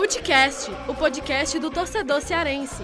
[0.00, 2.82] Futecast, o podcast do torcedor cearense.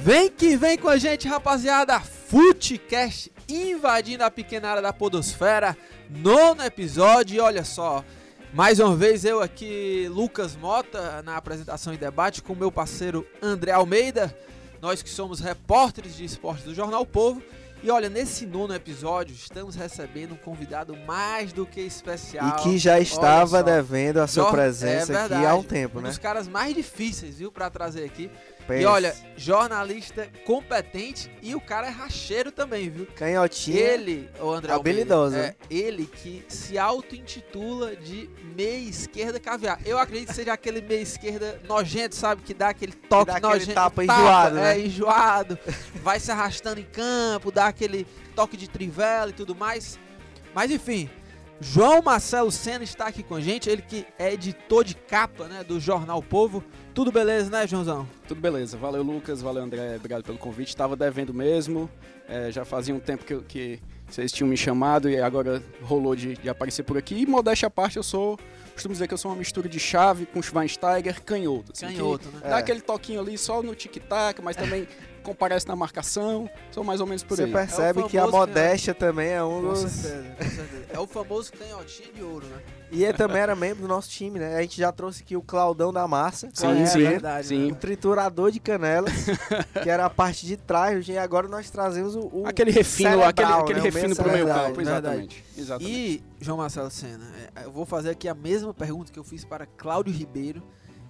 [0.00, 2.00] Vem que vem com a gente, rapaziada.
[2.00, 5.78] Futecast invadindo a pequena área da Podosfera.
[6.10, 7.40] Nono episódio.
[7.44, 8.04] Olha só,
[8.52, 13.70] mais uma vez eu aqui, Lucas Mota, na apresentação e debate com meu parceiro André
[13.70, 14.36] Almeida.
[14.82, 17.40] Nós que somos repórteres de esportes do Jornal Povo.
[17.82, 22.48] E olha, nesse nono episódio, estamos recebendo um convidado mais do que especial.
[22.48, 26.02] E que já estava devendo a sua Jor- presença é aqui há um tempo, um
[26.02, 26.08] né?
[26.08, 28.30] dos caras mais difíceis, viu, pra trazer aqui.
[28.66, 28.84] E Pense.
[28.86, 33.06] olha, jornalista competente e o cara é racheiro também, viu?
[33.14, 33.78] canhotinha.
[33.78, 35.54] Ele, o André Almeida, Habilidoso, é né?
[35.70, 39.78] ele que se auto-intitula de meia esquerda caviar.
[39.84, 42.42] Eu acredito que seja aquele meia esquerda nojento, sabe?
[42.42, 43.74] Que dá aquele toque dá aquele nojento.
[43.74, 44.80] tapa enjoado, é, né?
[44.80, 45.58] enjoado.
[46.02, 49.96] vai se arrastando em campo, dá aquele toque de trivela e tudo mais.
[50.52, 51.08] Mas enfim,
[51.60, 55.64] João Marcelo Senna está aqui com a gente, ele que é editor de capa, né,
[55.64, 56.62] do Jornal Povo.
[56.94, 58.06] Tudo beleza, né, Joãozão?
[58.28, 60.68] Tudo beleza, valeu Lucas, valeu André, obrigado pelo convite.
[60.68, 61.88] Estava devendo mesmo,
[62.28, 66.34] é, já fazia um tempo que, que vocês tinham me chamado e agora rolou de,
[66.36, 67.14] de aparecer por aqui.
[67.22, 68.38] E modéstia à parte, eu sou,
[68.74, 71.72] costumo dizer que eu sou uma mistura de chave com Schweinsteiger, canhoto.
[71.72, 72.40] assim, que Canhoto, né?
[72.42, 72.60] Dá É.
[72.60, 74.86] aquele toquinho ali só no tic-tac, mas também
[75.26, 77.52] comparece na marcação, sou mais ou menos por Você aí.
[77.52, 79.80] percebe É que a famoso modéstia também é um Com dos.
[79.80, 80.86] certeza, com certeza.
[80.88, 82.62] É o famoso canhotinho de ouro, né?
[82.92, 84.56] E ele também era membro do nosso time, né?
[84.56, 86.48] A gente já trouxe aqui o Claudão da Massa.
[86.54, 87.10] Sim, conhece, sim, né?
[87.10, 87.72] verdade, sim.
[87.72, 89.12] O triturador de canelas,
[89.82, 92.30] que era a parte de trás, e agora nós trazemos o.
[92.32, 93.90] o Aquele refino lá, aquele, cerebral, aquele né?
[93.90, 95.44] Refino pro meio cerebral, campo, exatamente.
[95.58, 95.92] exatamente.
[95.92, 99.44] E, João Marcelo Senna, é, eu vou fazer aqui a mesma pergunta que eu fiz
[99.44, 100.62] para Cláudio Ribeiro,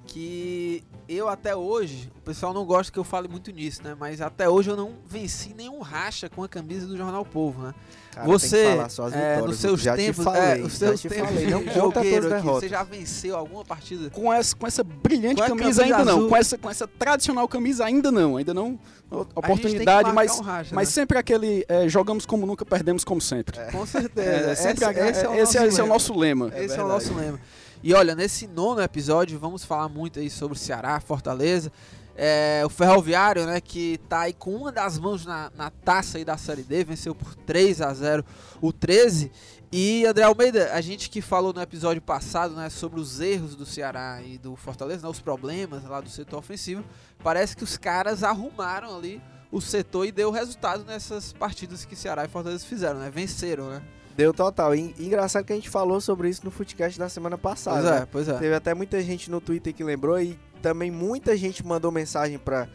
[0.07, 3.97] que eu até hoje, o pessoal não gosta que eu fale muito nisso, né?
[3.99, 7.75] Mas até hoje eu não venci nenhum racha com a camisa do Jornal Povo, né?
[8.13, 8.79] Cara, você,
[9.13, 11.63] é, nos seus já tempos, te falei, é, os já seus te tempos falei, não
[11.63, 14.09] de conta aqui, você já venceu alguma partida?
[14.09, 16.23] com essa, com essa brilhante Com camisa, camisa ainda azul.
[16.23, 16.29] não.
[16.31, 18.39] Com essa, com essa tradicional camisa ainda não.
[18.39, 18.79] Ainda não.
[19.11, 20.93] Oportunidade, mas, um racha, mas né?
[20.95, 23.59] sempre aquele é, jogamos como nunca, perdemos como sempre.
[23.71, 24.51] Com certeza.
[24.51, 25.87] É, sempre esse, esse é o nosso é, esse é lema.
[25.87, 26.47] nosso lema.
[26.49, 26.89] Esse é, o verdade.
[26.89, 27.41] nosso lema.
[27.87, 31.71] E olha, nesse nono episódio vamos falar muito aí sobre Ceará, Fortaleza.
[32.17, 36.25] É, o Ferroviário, né, que tá aí com uma das mãos na, na taça aí
[36.25, 38.25] da Série D, venceu por 3 a 0
[38.61, 39.31] o 13.
[39.71, 43.65] E André Almeida, a gente que falou no episódio passado, né, sobre os erros do
[43.65, 46.85] Ceará e do Fortaleza, né, os problemas lá do setor ofensivo,
[47.23, 52.25] parece que os caras arrumaram ali o setor e deu resultado nessas partidas que Ceará
[52.25, 53.13] e Fortaleza fizeram, né?
[53.13, 53.81] Venceram, né?
[54.17, 54.75] Deu total.
[54.75, 57.83] E engraçado que a gente falou sobre isso no Footcast da semana passada.
[57.83, 57.99] Pois né?
[57.99, 58.39] é, pois é.
[58.39, 62.67] Teve até muita gente no Twitter que lembrou e também muita gente mandou mensagem pra,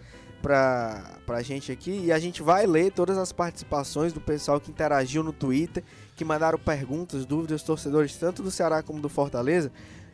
[0.41, 2.03] pra, pra gente aqui.
[2.05, 5.83] E a gente vai ler todas as participações do pessoal que interagiu no Twitter,
[6.15, 9.71] que mandaram perguntas, dúvidas, torcedores, tanto do Ceará como do Fortaleza.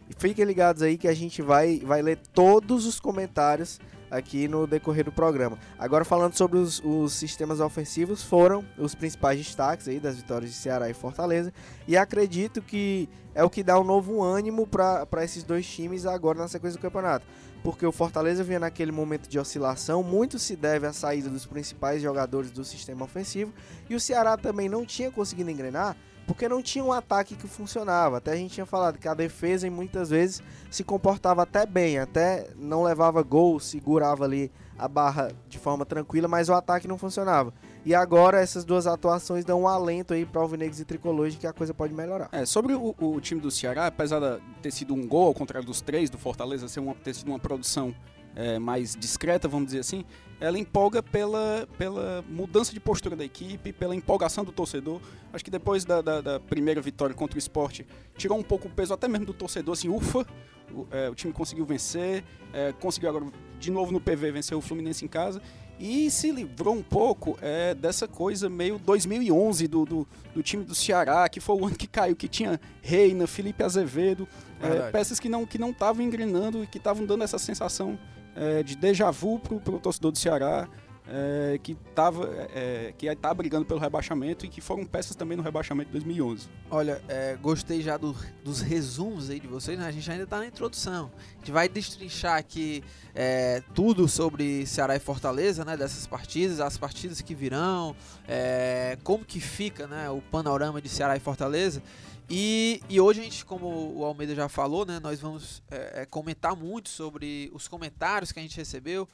[0.09, 4.65] E fiquem ligados aí que a gente vai, vai ler todos os comentários aqui no
[4.65, 5.57] decorrer do programa.
[5.77, 10.57] Agora falando sobre os, os sistemas ofensivos, foram os principais destaques aí das vitórias de
[10.57, 11.53] Ceará e Fortaleza.
[11.87, 16.39] E acredito que é o que dá um novo ânimo para esses dois times agora
[16.39, 17.25] na sequência do campeonato.
[17.63, 22.01] Porque o Fortaleza vinha naquele momento de oscilação, muito se deve à saída dos principais
[22.01, 23.53] jogadores do sistema ofensivo.
[23.89, 25.95] E o Ceará também não tinha conseguido engrenar,
[26.27, 28.17] porque não tinha um ataque que funcionava.
[28.17, 32.49] Até a gente tinha falado que a defesa muitas vezes se comportava até bem, até
[32.57, 37.51] não levava gol, segurava ali a barra de forma tranquila, mas o ataque não funcionava.
[37.85, 41.47] E agora essas duas atuações dão um alento aí para Alvinegros e Tricolores de que
[41.47, 42.27] a coisa pode melhorar.
[42.31, 45.65] É, sobre o, o time do Ceará, apesar de ter sido um gol, ao contrário
[45.65, 47.95] dos três do Fortaleza, ser uma, ter sido uma produção
[48.35, 50.05] é, mais discreta, vamos dizer assim,
[50.39, 55.01] ela empolga pela, pela mudança de postura da equipe, pela empolgação do torcedor.
[55.33, 58.71] Acho que depois da, da- da primeira vitória contra o esporte, tirou um pouco o
[58.71, 60.25] peso até mesmo do torcedor, assim, ufa,
[60.71, 63.25] o, é, o time conseguiu vencer, é, conseguiu agora
[63.59, 65.41] de novo no PV vencer o Fluminense em casa.
[65.79, 70.73] E se livrou um pouco é, dessa coisa meio 2011 do, do, do time do
[70.73, 74.27] Ceará, que foi o ano que caiu, que tinha Reina, Felipe Azevedo,
[74.59, 77.97] é, peças que não que não estavam engrenando e que estavam dando essa sensação
[78.37, 80.67] é, de déjà vu pro, pro torcedor do Ceará,
[81.09, 85.41] é, que tava, é, que tá brigando pelo rebaixamento e que foram peças também no
[85.43, 86.49] rebaixamento de 2011.
[86.69, 88.13] Olha, é, gostei já do-
[88.43, 89.87] dos resumos aí de vocês, né?
[89.87, 91.09] A gente ainda tá na introdução.
[91.35, 92.83] A gente vai destrinchar aqui
[93.15, 95.77] é, tudo sobre Ceará e Fortaleza, né?
[95.77, 97.95] Dessas partidas, as partidas que virão,
[98.27, 100.09] é, como que fica, né?
[100.09, 101.81] O panorama de Ceará e Fortaleza.
[102.29, 104.99] E, e hoje a gente, como o Almeida já falou, né?
[104.99, 109.07] Nós vamos é, é, comentar muito sobre os comentários que a gente recebeu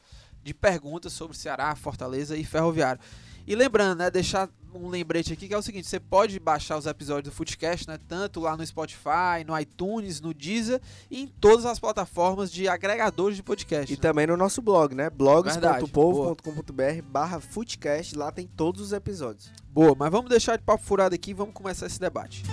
[0.44, 3.00] de perguntas sobre Ceará, Fortaleza e Ferroviário.
[3.45, 6.86] E lembrando, né, deixar um lembrete aqui que é o seguinte, você pode baixar os
[6.86, 10.81] episódios do Footcast, né, tanto lá no Spotify, no iTunes, no Deezer
[11.12, 13.92] e em todas as plataformas de agregadores de podcast.
[13.92, 14.01] E né?
[14.01, 15.10] também no nosso blog, né?
[15.10, 19.51] blogs.povo.com.br barra Footcast, lá tem todos os episódios.
[19.69, 22.44] Boa, mas vamos deixar de papo furado aqui e vamos começar esse debate.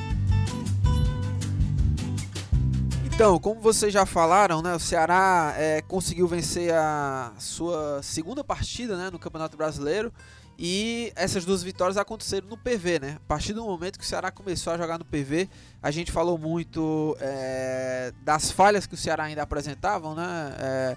[3.21, 8.97] Então, como vocês já falaram, né, o Ceará é, conseguiu vencer a sua segunda partida
[8.97, 10.11] né, no Campeonato Brasileiro
[10.59, 13.17] e essas duas vitórias aconteceram no PV, né?
[13.17, 15.51] A partir do momento que o Ceará começou a jogar no PV,
[15.83, 20.55] a gente falou muito é, das falhas que o Ceará ainda apresentavam, né?
[20.59, 20.97] É,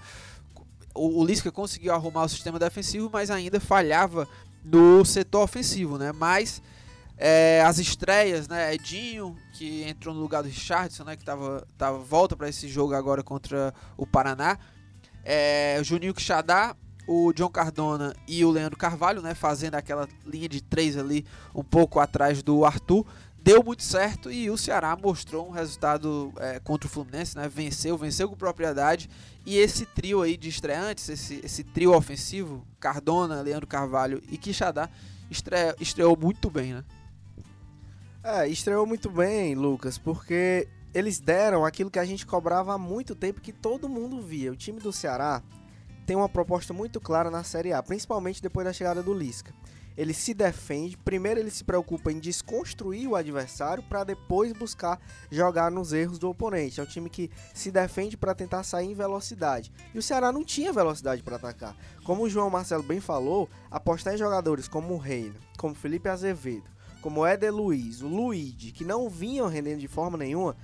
[0.96, 4.30] o, o Lisca conseguiu arrumar o sistema defensivo, mas ainda falhava
[4.64, 6.14] no setor ofensivo, né?
[6.14, 6.62] Mas
[7.18, 8.74] é, as estreias, né?
[8.74, 11.16] Edinho, que entrou no lugar do Richardson, né?
[11.16, 14.58] Que tava, tava volta para esse jogo agora contra o Paraná.
[15.24, 16.76] É, Juninho Quixadá,
[17.08, 19.34] o John Cardona e o Leandro Carvalho, né?
[19.36, 23.06] Fazendo aquela linha de três ali um pouco atrás do Arthur.
[23.38, 27.48] Deu muito certo e o Ceará mostrou um resultado é, contra o Fluminense, né?
[27.48, 29.10] Venceu, venceu com propriedade.
[29.46, 34.90] E esse trio aí de estreantes, esse, esse trio ofensivo, Cardona, Leandro Carvalho e Quixadá,
[35.80, 36.84] estreou muito bem, né?
[38.26, 43.14] É, estreou muito bem, Lucas, porque eles deram aquilo que a gente cobrava há muito
[43.14, 44.50] tempo que todo mundo via.
[44.50, 45.44] O time do Ceará
[46.06, 49.54] tem uma proposta muito clara na Série A, principalmente depois da chegada do Lisca.
[49.98, 55.70] Ele se defende, primeiro ele se preocupa em desconstruir o adversário para depois buscar jogar
[55.70, 56.80] nos erros do oponente.
[56.80, 59.70] É um time que se defende para tentar sair em velocidade.
[59.94, 61.76] E o Ceará não tinha velocidade para atacar.
[62.06, 66.73] Como o João Marcelo bem falou, apostar em jogadores como o Reino, como Felipe Azevedo,
[67.04, 70.56] como Éder Luiz, o Luigi, que não vinham rendendo de forma nenhuma,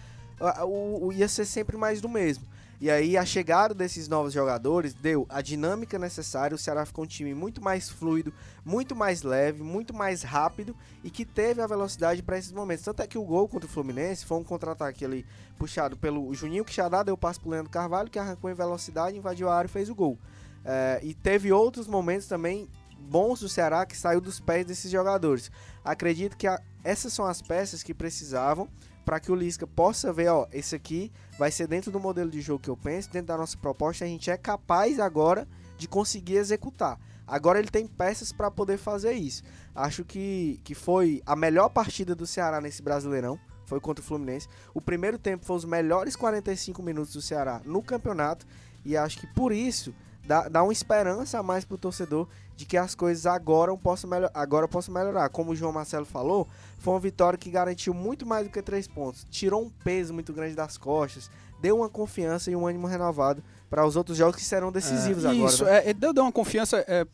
[0.64, 2.46] o, o, ia ser sempre mais do mesmo.
[2.82, 7.08] E aí a chegada desses novos jogadores deu a dinâmica necessária, o Ceará ficou um
[7.08, 8.34] time muito mais fluido,
[8.64, 12.86] muito mais leve, muito mais rápido e que teve a velocidade para esses momentos.
[12.86, 15.26] Tanto é que o gol contra o Fluminense foi um contra-ataque ali
[15.58, 19.56] puxado pelo Juninho Quixadá, deu passo pro Leandro Carvalho, que arrancou em velocidade, invadiu a
[19.58, 20.18] área e fez o gol.
[20.64, 25.52] É, e teve outros momentos também bons do Ceará que saiu dos pés desses jogadores.
[25.84, 28.70] Acredito que a, essas são as peças que precisavam
[29.06, 32.42] para que o Lisca possa ver, ó, esse aqui vai ser dentro do modelo de
[32.42, 35.48] jogo que eu penso, dentro da nossa proposta, a gente é capaz agora
[35.78, 37.00] de conseguir executar.
[37.26, 39.44] Agora ele tem peças para poder fazer isso.
[39.74, 44.48] Acho que, que foi a melhor partida do Ceará nesse Brasileirão, foi contra o Fluminense.
[44.74, 48.46] O primeiro tempo foi os melhores 45 minutos do Ceará no campeonato
[48.84, 49.94] e acho que por isso
[50.30, 54.30] dá, dá uma esperança a mais pro torcedor de que as coisas agora possam, melhor,
[54.32, 55.28] agora possam melhorar.
[55.30, 56.48] Como o João Marcelo falou,
[56.78, 59.26] foi uma vitória que garantiu muito mais do que três pontos.
[59.32, 63.86] Tirou um peso muito grande das costas, deu uma confiança e um ânimo renovado para
[63.86, 65.54] os outros jogos que serão decisivos é, agora.
[65.54, 65.90] Isso, né?
[65.90, 66.84] é, deu, deu uma confiança.
[66.88, 67.06] É,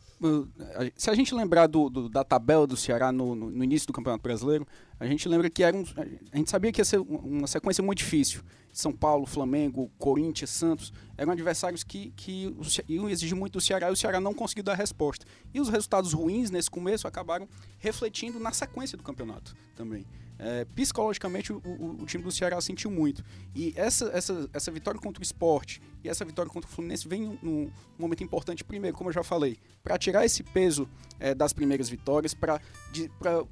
[0.96, 3.92] se a gente lembrar do, do, da tabela do Ceará no, no, no, início do
[3.92, 4.66] Campeonato Brasileiro,
[4.98, 5.84] a gente lembra que era um,
[6.32, 8.42] a gente sabia que ia ser uma sequência muito difícil.
[8.72, 12.54] São Paulo, Flamengo, Corinthians, Santos, eram adversários que, que
[12.88, 15.24] iam exigir muito do Ceará e o Ceará não conseguiu dar resposta.
[15.52, 17.48] E os resultados ruins nesse começo acabaram
[17.78, 20.06] refletindo na sequência do campeonato também.
[20.38, 23.24] É, psicologicamente o, o, o, time do Ceará sentiu muito.
[23.54, 27.38] E essa, essa, essa vitória contra o esporte e essa vitória contra o Fluminense vem
[27.42, 30.88] num, momento importante, primeiro, como eu já falei, para tirar esse peso
[31.18, 32.60] é, das primeiras vitórias, para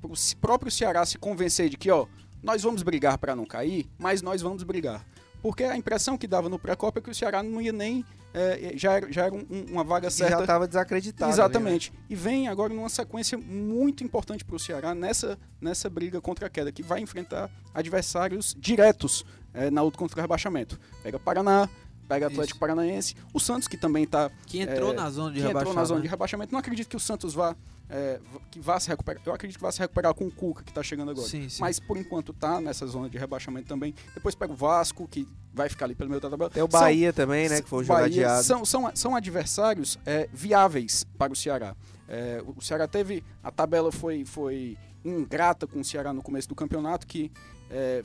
[0.03, 2.07] o próprio Ceará se convencer de que, ó,
[2.43, 5.05] nós vamos brigar para não cair, mas nós vamos brigar
[5.45, 8.03] porque a impressão que dava no pré-copa é que o Ceará não ia nem.
[8.33, 10.37] É, já era, já era um, uma vaga certa.
[10.37, 11.31] já estava desacreditado.
[11.31, 11.91] Exatamente.
[11.91, 12.07] Ali, né?
[12.09, 16.49] E vem agora numa sequência muito importante para o Ceará nessa, nessa briga contra a
[16.49, 19.23] queda, que vai enfrentar adversários diretos
[19.53, 20.81] é, na luta contra o rebaixamento.
[21.03, 21.69] Pega Paraná,
[22.09, 22.61] pega Atlético Isso.
[22.61, 25.61] Paranaense, o Santos que também está que entrou é, na zona de que rebaixamento.
[25.61, 26.53] entrou na zona de rebaixamento.
[26.53, 27.55] Não acredito que o Santos vá
[27.89, 28.19] é,
[28.51, 29.21] que vá se recuperar.
[29.25, 31.27] Eu acredito que vai se recuperar com o Cuca, que está chegando agora.
[31.27, 31.61] Sim, sim.
[31.61, 33.95] Mas por enquanto tá nessa zona de rebaixamento também.
[34.15, 36.51] Depois pega o Vasco, que vai ficar ali pelo meio da tabela.
[36.51, 37.61] Tem o Bahia são, também, né?
[37.61, 38.43] Que foi um jogo adiado.
[38.43, 41.77] São, são, são adversários é, viáveis para o Ceará.
[42.09, 43.23] É, o Ceará teve.
[43.43, 47.31] A tabela foi, foi ingrata com o Ceará no começo do campeonato, que.
[47.71, 48.03] É,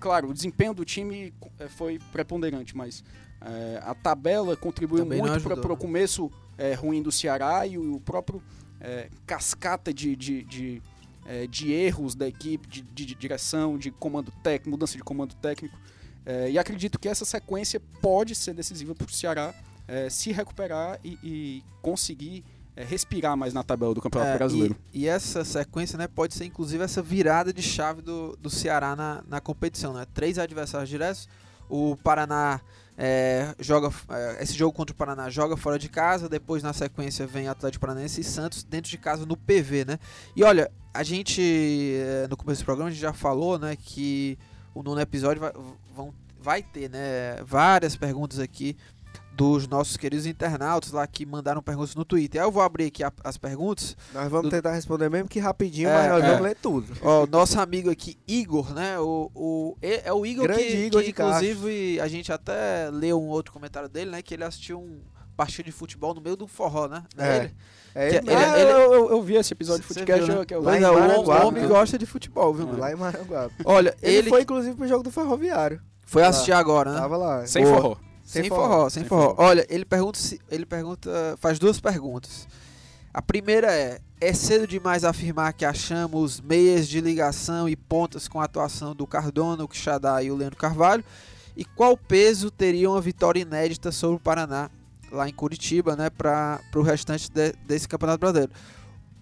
[0.00, 3.02] claro, o desempenho do time é, foi preponderante, mas
[3.40, 6.30] é, a tabela contribuiu também muito para o começo
[6.78, 8.40] ruim do Ceará e o próprio
[8.82, 10.82] é, cascata de, de, de,
[11.24, 15.78] é, de, erros da equipe, de, de, direção, de comando técnico, mudança de comando técnico.
[16.26, 19.54] É, e acredito que essa sequência pode ser decisiva para o Ceará
[19.86, 22.44] é, se recuperar e, e conseguir
[22.76, 24.76] é, respirar mais na tabela do Campeonato Brasileiro.
[24.92, 28.96] E, e, essa sequência né, pode ser inclusive essa virada de chave do, do Ceará
[28.96, 29.92] na, na competição.
[29.92, 30.06] Né?
[30.12, 31.28] Três adversários diretos,
[31.68, 32.60] o Paraná
[33.04, 37.26] É, joga é, esse jogo contra o Paraná joga fora de casa, depois na sequência
[37.26, 39.98] vem Atlético Paranaense e Santos dentro de casa no PV, né?
[40.36, 44.38] E olha, a gente é, no começo do programa a gente já falou, né, que
[44.72, 45.52] o nono episódio vai,
[45.92, 48.76] vão, vai ter, né, várias perguntas aqui
[49.34, 52.40] dos nossos queridos internautas lá que mandaram perguntas no Twitter.
[52.40, 53.96] Aí eu vou abrir aqui a, as perguntas.
[54.12, 56.26] Nós vamos Do- tentar responder mesmo que rapidinho, É, mas nós é.
[56.28, 56.92] vamos ler tudo.
[57.02, 58.98] Ó, nosso amigo aqui, Igor, né?
[59.00, 61.44] O, o, é é o Igor Grande que, Igor que, de Castro.
[61.46, 64.22] inclusive, a gente até leu um outro comentário dele, né?
[64.22, 65.00] Que ele assistiu um
[65.34, 67.02] partida de futebol no meio do forró, né?
[67.16, 67.36] É.
[67.38, 67.54] ele?
[67.94, 70.24] É Que ele, ele- Ah, ele- eu, eu- eu vi esse episódio de futecast.
[70.26, 70.44] viu, né?
[70.44, 71.68] que eu- Lá em é, o homem né?
[71.68, 72.78] gosta de futebol, viu, mano?
[72.78, 73.54] lá em Maranguape.
[73.64, 75.80] Olha, Ele, ele, foi inclusive pro jogo do Ferroviário.
[76.04, 77.00] foi assistir agora, né?
[77.00, 77.46] Tava lá.
[77.46, 77.76] Sem Boa.
[77.80, 77.96] forró.
[78.32, 78.88] Sem, Sem forró, forró.
[78.90, 79.34] sem Sem forró.
[79.34, 79.48] forró.
[79.48, 82.48] Olha, ele pergunta, se- ele pergunta, faz duas perguntas.
[83.12, 88.40] A primeira é: é cedo demais afirmar que achamos meias de ligação e pontas com
[88.40, 91.04] a atuação do Cardona, o Quixadá e o Leandro Carvalho?
[91.54, 94.70] E qual peso teria uma vitória inédita sobre o Paraná
[95.10, 98.50] lá em Curitiba, né, para o restante de- desse Campeonato Brasileiro?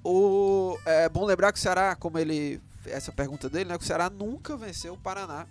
[0.04, 3.86] O, é bom lembrar que o Ceará, como ele essa pergunta dele, né, que o
[3.86, 5.46] Ceará nunca venceu o Paraná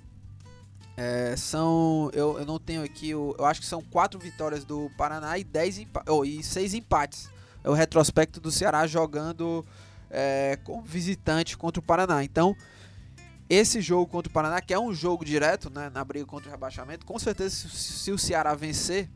[1.00, 2.12] é, são.
[2.13, 3.15] Eu, eu não tenho aqui.
[3.15, 7.29] o- Eu acho que são quatro vitórias do Paraná e, dez oh, e seis empates.
[7.63, 9.65] É o retrospecto do Ceará jogando
[10.10, 12.22] é, como visitante contra o Paraná.
[12.24, 12.53] Então,
[13.50, 16.51] esse jogo contra o Paraná, que é um jogo direto né, na briga contra o
[16.51, 19.10] rebaixamento, com certeza, se, se o Ceará vencer,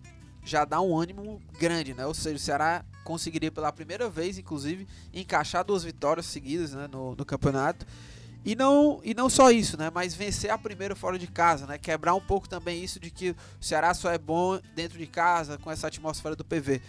[0.45, 2.05] já dá um ânimo grande, né?
[2.05, 7.13] Ou seja, o Ceará conseguiria pela primeira vez, inclusive, encaixar duas vitórias seguidas né, no,
[7.15, 7.85] no campeonato.
[8.45, 9.89] E não, e não só isso, né?
[9.93, 11.77] Mas vencer a primeira fora de casa, né?
[11.77, 15.57] Quebrar um pouco também isso de que o Ceará só é bom dentro de casa,
[15.57, 16.81] com essa atmosfera do PV.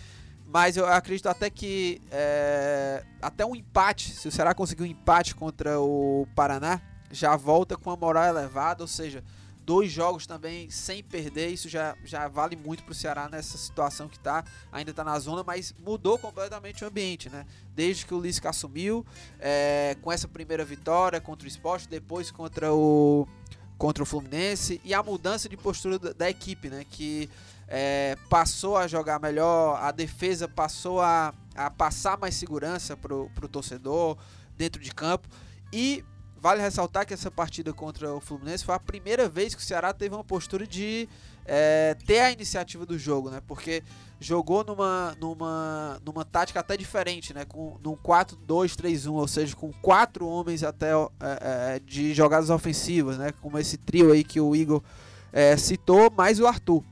[0.46, 5.34] Mas eu acredito até que é, até um empate, se o Ceará conseguir um empate
[5.34, 6.80] contra o Paraná,
[7.11, 9.23] já volta com a moral elevada, ou seja,
[9.64, 14.09] dois jogos também sem perder, isso já, já vale muito para o Ceará nessa situação
[14.09, 17.47] que tá, ainda está na zona, mas mudou completamente o ambiente, né?
[17.75, 19.04] Desde que o Lisca assumiu,
[19.40, 23.26] é, com essa primeira vitória contra o Sport, depois contra o
[23.76, 26.85] contra o Fluminense e a mudança de postura da, da equipe, né?
[26.88, 27.28] Que
[27.66, 33.49] é, passou a jogar melhor, a defesa passou a, a passar mais segurança pro, pro
[33.49, 34.16] torcedor
[34.56, 35.28] dentro de campo
[35.73, 36.04] e
[36.45, 39.95] vale ressaltar que essa partida contra o Fluminense foi a primeira vez que o Ceará
[39.95, 41.09] teve uma postura de
[41.47, 43.41] é, ter a iniciativa do jogo, né?
[43.47, 43.83] Porque
[44.21, 47.47] jogou numa, numa, numa tática até diferente, né?
[47.47, 53.33] Com, num 4-2-3-1, ou seja, com quatro homens até é, é, de jogadas ofensivas, né?
[53.41, 54.83] Como esse trio aí que o Igor
[55.33, 56.85] é, citou, mais o Arthur.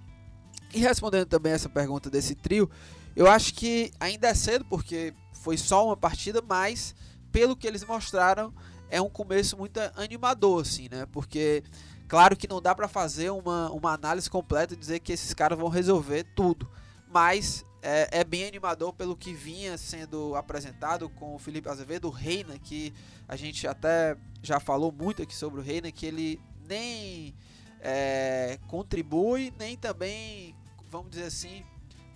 [0.72, 2.70] E respondendo também essa pergunta desse trio,
[3.14, 6.94] eu acho que ainda é cedo, porque foi só uma partida, mas
[7.30, 8.50] pelo que eles mostraram,
[8.92, 11.06] é um começo muito animador, assim, né?
[11.10, 11.64] Porque,
[12.06, 15.58] claro que não dá para fazer uma, uma análise completa e dizer que esses caras
[15.58, 16.70] vão resolver tudo,
[17.08, 22.10] mas é, é, bem animador pelo que vinha sendo apresentado com o Felipe Azevedo, o
[22.10, 22.92] Reina, que
[23.26, 27.34] a gente até já falou muito aqui sobre o Reina, que ele nem
[27.80, 30.54] é, contribui, nem também,
[30.90, 31.64] vamos dizer assim,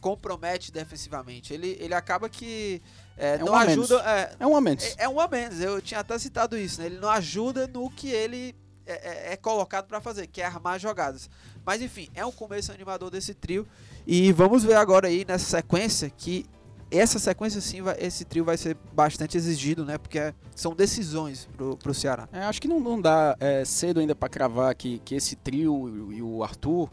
[0.01, 1.53] compromete defensivamente.
[1.53, 2.81] Ele, ele acaba que
[3.17, 3.97] é, É um não a ajuda.
[4.07, 4.85] É, É um a menos.
[4.85, 6.87] é, é um a menos, eu tinha até citado isso, né?
[6.87, 8.55] Ele não ajuda no que ele
[8.87, 11.29] é, é- é colocado para fazer, que é armar jogadas.
[11.65, 13.67] Mas enfim, é um começo animador desse trio.
[14.07, 16.47] E vamos ver agora aí nessa sequência que
[16.89, 19.99] essa sequência sim, vai, esse trio vai ser bastante exigido, né?
[19.99, 22.29] Porque são decisões pro, pro Ceará.
[22.33, 26.45] Acho que não, não dá cedo ainda para cravar que, que esse trio e o
[26.45, 26.89] Arthur,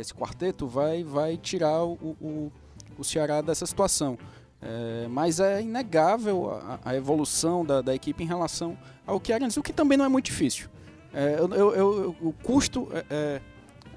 [0.00, 2.52] esse quarteto, vai, vai tirar o, o,
[2.98, 4.18] o Ceará dessa situação.
[4.60, 8.76] É, mas é inegável a, a evolução da, da equipe em relação
[9.06, 10.68] ao que era antes, o que também não é muito difícil.
[11.12, 13.40] É, eu, eu, eu, o custo é, é,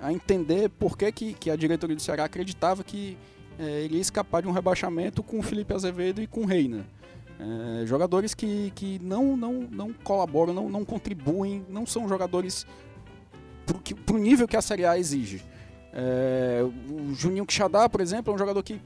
[0.02, 3.18] a entender por que, que, que a diretoria do Ceará acreditava que
[3.58, 6.86] é, ele ia escapar de um rebaixamento com o Felipe Azevedo e com o Reina.
[7.40, 12.68] É, jogadores que, que não, não, não colaboram, não, não contribuem, não são jogadores
[13.84, 15.44] que, pro nível que a Série A exige.
[15.94, 18.80] É, o Juninho Quixadá, por exemplo, é um jogador que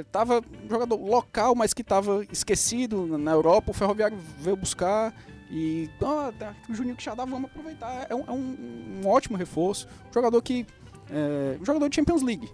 [0.00, 3.70] estava um jogador local, mas que estava esquecido na- Europa.
[3.70, 5.14] O Ferroviário veio buscar
[5.50, 8.06] e tá, o Juninho Quixadá, vamos aproveitar.
[8.08, 9.86] É um, é um- um ótimo reforço.
[10.10, 10.66] Um jogador que
[11.10, 12.48] é, um jogador de Champions League.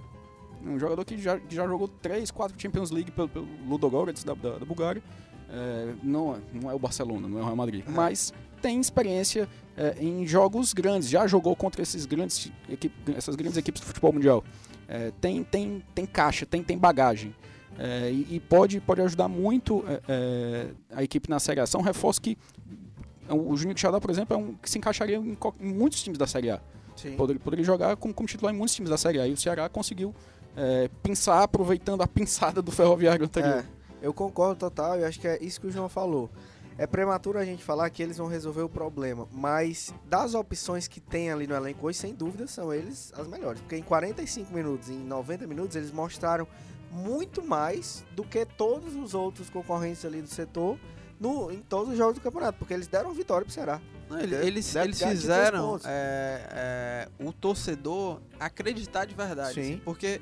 [0.65, 4.33] Um jogador que já, que já jogou 3, 4 Champions League pelo, pelo Ludogorets da,
[4.35, 5.03] da, da Bulgária.
[5.55, 7.85] É, não, não é o Barcelona, não é o Real Madrid.
[7.87, 11.09] Mas tem experiência é, em jogos grandes.
[11.09, 14.43] Já jogou contra esses grandes, equipe, essas grandes equipes do futebol mundial.
[14.89, 17.35] É, tem, tem, tem caixa, tem, tem bagagem.
[17.79, 21.67] É, e, e pode, pode ajudar muito é, é, a equipe na Série A.
[21.67, 22.37] São reforços que.
[23.29, 26.27] O Juninho Quixadá, por exemplo, é um que se encaixaria em, em muitos times da
[26.27, 26.61] Série A.
[26.95, 27.17] Sim.
[27.17, 29.27] Poderia, poderia jogar como, como titular em muitos times da Série A.
[29.27, 30.15] E o Ceará conseguiu
[30.57, 33.59] é, pensar aproveitando a pinçada do Ferroviário anterior.
[33.59, 33.65] É,
[34.05, 36.31] eu concordo total e acho que é isso que o João falou.
[36.77, 41.01] É prematuro a gente falar que eles vão resolver o problema, mas das opções que
[41.01, 43.61] tem ali no elenco hoje, sem dúvida, são eles as melhores.
[43.63, 46.47] Porque em 45 minutos, em 90 minutos, eles mostraram
[46.91, 50.79] muito mais do que todos os outros concorrentes ali do setor
[51.19, 53.81] no, em todos os jogos do campeonato, porque eles deram vitória pro Ceará.
[54.11, 59.55] Não, eles eles fizeram é, é, o torcedor acreditar de verdade.
[59.55, 59.61] Sim.
[59.61, 60.21] assim, porque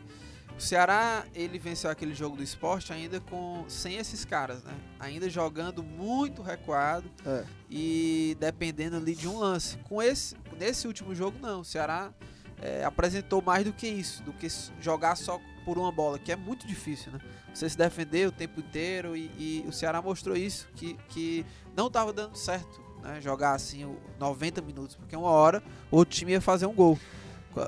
[0.57, 4.73] o Ceará ele venceu aquele jogo do esporte ainda com sem esses caras, né?
[5.01, 7.45] Ainda jogando muito recuado É.
[7.71, 9.77] e dependendo ali de um lance.
[9.79, 12.13] Com esse nesse último jogo não, o Ceará
[12.61, 14.47] é, apresentou mais do que isso, do que
[14.81, 17.19] jogar só por uma bola, que é muito difícil, né?
[17.55, 21.45] Você se defender o tempo inteiro e, e o Ceará mostrou isso, que, que
[21.77, 23.21] não estava dando certo, né?
[23.21, 26.99] Jogar assim o 90 minutos, porque uma hora o outro time ia fazer um gol.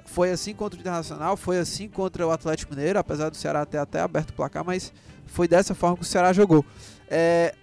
[0.07, 3.79] Foi assim contra o Internacional, foi assim contra o Atlético Mineiro, apesar do Ceará ter
[3.79, 4.93] até aberto o placar, mas
[5.27, 6.65] foi dessa forma que o Ceará jogou.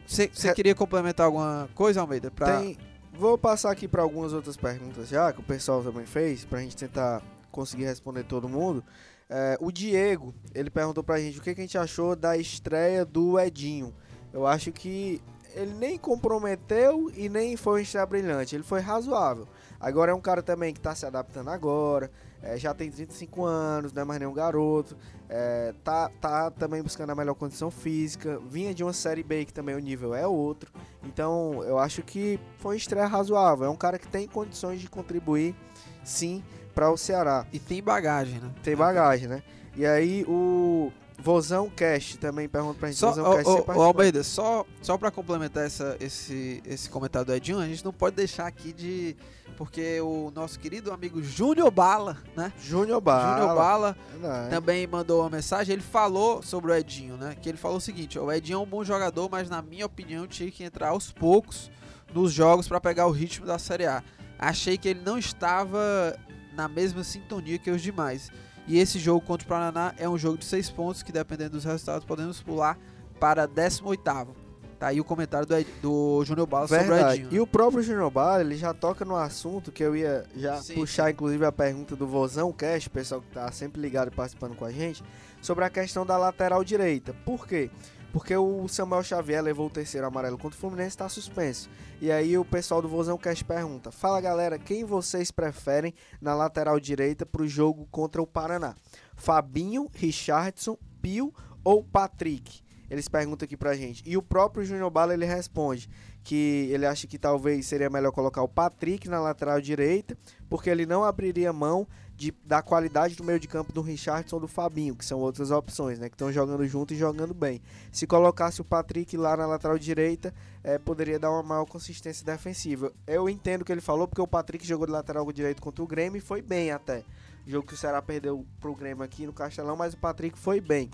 [0.05, 2.31] Você Re- queria complementar alguma coisa, Almeida?
[2.31, 2.59] Pra...
[2.59, 2.77] Tem,
[3.13, 6.75] vou passar aqui para algumas outras perguntas já, que o pessoal também fez, pra gente
[6.75, 8.83] tentar conseguir responder todo mundo.
[9.29, 13.05] É, o Diego, ele perguntou pra gente o que, que a gente achou da estreia
[13.05, 13.93] do Edinho.
[14.33, 15.21] Eu acho que
[15.53, 19.47] ele nem comprometeu e nem foi uma estreia brilhante, ele foi razoável.
[19.81, 22.11] Agora é um cara também que tá se adaptando agora,
[22.43, 24.95] é, já tem 35 anos, não é mais nenhum garoto,
[25.27, 29.53] é, tá, tá também buscando a melhor condição física, vinha de uma série B que
[29.53, 30.71] também o nível é outro.
[31.03, 33.65] Então, eu acho que foi uma estreia razoável.
[33.65, 35.55] É um cara que tem condições de contribuir,
[36.03, 36.43] sim,
[36.75, 37.45] para o Ceará.
[37.51, 38.51] E tem bagagem, né?
[38.63, 39.43] Tem bagagem, né?
[39.75, 42.97] E aí, o Vozão Cash também pergunta pra gente.
[42.97, 43.81] Só, Vozão Cash ô, ô.
[43.83, 48.15] Almeida, só, só para complementar essa, esse, esse comentário do Edinho, a gente não pode
[48.15, 49.15] deixar aqui de.
[49.61, 52.51] Porque o nosso querido amigo Júnior Bala, né?
[52.59, 53.37] Júnior Bala.
[53.37, 54.49] Júnior Bala Verdade.
[54.49, 55.73] também mandou uma mensagem.
[55.73, 57.37] Ele falou sobre o Edinho, né?
[57.39, 60.25] Que ele falou o seguinte: o Edinho é um bom jogador, mas na minha opinião
[60.25, 61.69] tinha que entrar aos poucos
[62.11, 64.03] nos jogos para pegar o ritmo da Série A.
[64.39, 66.17] Achei que ele não estava
[66.55, 68.31] na mesma sintonia que os demais.
[68.65, 71.65] E esse jogo contra o Paraná é um jogo de seis pontos que, dependendo dos
[71.65, 72.79] resultados, podemos pular
[73.19, 74.40] para 18.
[74.81, 77.19] Tá aí o comentário do, Ed- do Júnior Bala sobre o Verdade.
[77.21, 77.33] Edinho.
[77.35, 80.73] E o próprio Júnior Bala, ele já toca no assunto que eu ia já Sim.
[80.73, 84.55] puxar, inclusive, a pergunta do Vozão Cash, o pessoal que tá sempre ligado e participando
[84.55, 85.03] com a gente,
[85.39, 87.13] sobre a questão da lateral direita.
[87.23, 87.69] Por quê?
[88.11, 91.69] Porque o Samuel Xavier levou o terceiro amarelo contra o Fluminense está suspenso.
[92.01, 96.79] E aí o pessoal do Vozão Cash pergunta: Fala galera, quem vocês preferem na lateral
[96.79, 98.73] direita pro jogo contra o Paraná?
[99.15, 101.31] Fabinho, Richardson, Pio
[101.63, 102.63] ou Patrick?
[102.91, 104.03] Eles perguntam aqui pra gente.
[104.05, 105.89] E o próprio Júnior Bala ele responde
[106.25, 110.17] que ele acha que talvez seria melhor colocar o Patrick na lateral direita,
[110.49, 114.41] porque ele não abriria mão de, da qualidade do meio de campo do Richardson ou
[114.41, 116.09] do Fabinho, que são outras opções, né?
[116.09, 117.61] Que estão jogando junto e jogando bem.
[117.93, 122.91] Se colocasse o Patrick lá na lateral direita, eh, poderia dar uma maior consistência defensiva.
[123.07, 125.87] Eu entendo o que ele falou, porque o Patrick jogou de lateral direito contra o
[125.87, 127.05] Grêmio e foi bem até.
[127.45, 130.89] Jogo que o Ceará perdeu pro Grêmio aqui no Castelão, mas o Patrick foi bem.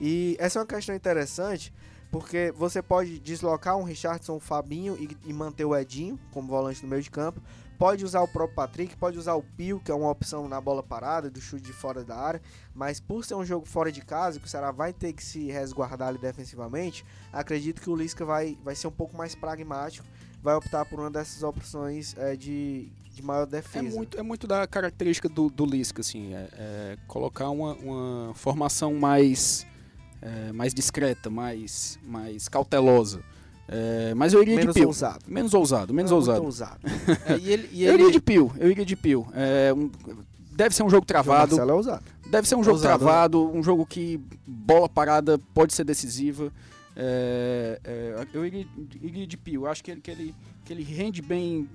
[0.00, 1.72] E essa é uma questão interessante,
[2.10, 6.82] porque você pode deslocar um Richardson, um Fabinho e, e manter o Edinho como volante
[6.82, 7.40] no meio de campo.
[7.78, 10.82] Pode usar o próprio Patrick, pode usar o Pio, que é uma opção na bola
[10.82, 12.42] parada, do chute de fora da área.
[12.74, 15.46] Mas por ser um jogo fora de casa, que o Ceará vai ter que se
[15.46, 20.04] resguardar ali defensivamente, acredito que o Lisca vai, vai ser um pouco mais pragmático,
[20.42, 23.96] vai optar por uma dessas opções é, de, de maior É defesa.
[23.96, 28.94] muito, é muito da característica do, do Lisca, assim, é, é colocar uma, uma formação
[28.94, 29.66] mais,
[30.22, 33.20] é, mais discreta, mais, mais cautelosa.
[33.68, 34.88] É, mas eu iria menos de Pio.
[34.88, 35.24] ousado.
[35.28, 36.44] Menos ousado, menos Não é ousado.
[36.44, 36.80] ousado.
[37.26, 39.26] É, e ele, e Eu ele- iria de Pio, eu iria de Pio.
[39.34, 39.90] É, um-
[40.52, 42.00] deve ser um jogo travado, é
[42.30, 43.10] deve ser um jogo Ousado, né?
[43.10, 46.50] travado, um jogo que bola parada pode ser decisiva.
[47.00, 48.66] É, é, eu iria,
[49.24, 50.34] de Pio, acho que ele, que ele,
[50.64, 51.68] que ele rende bem.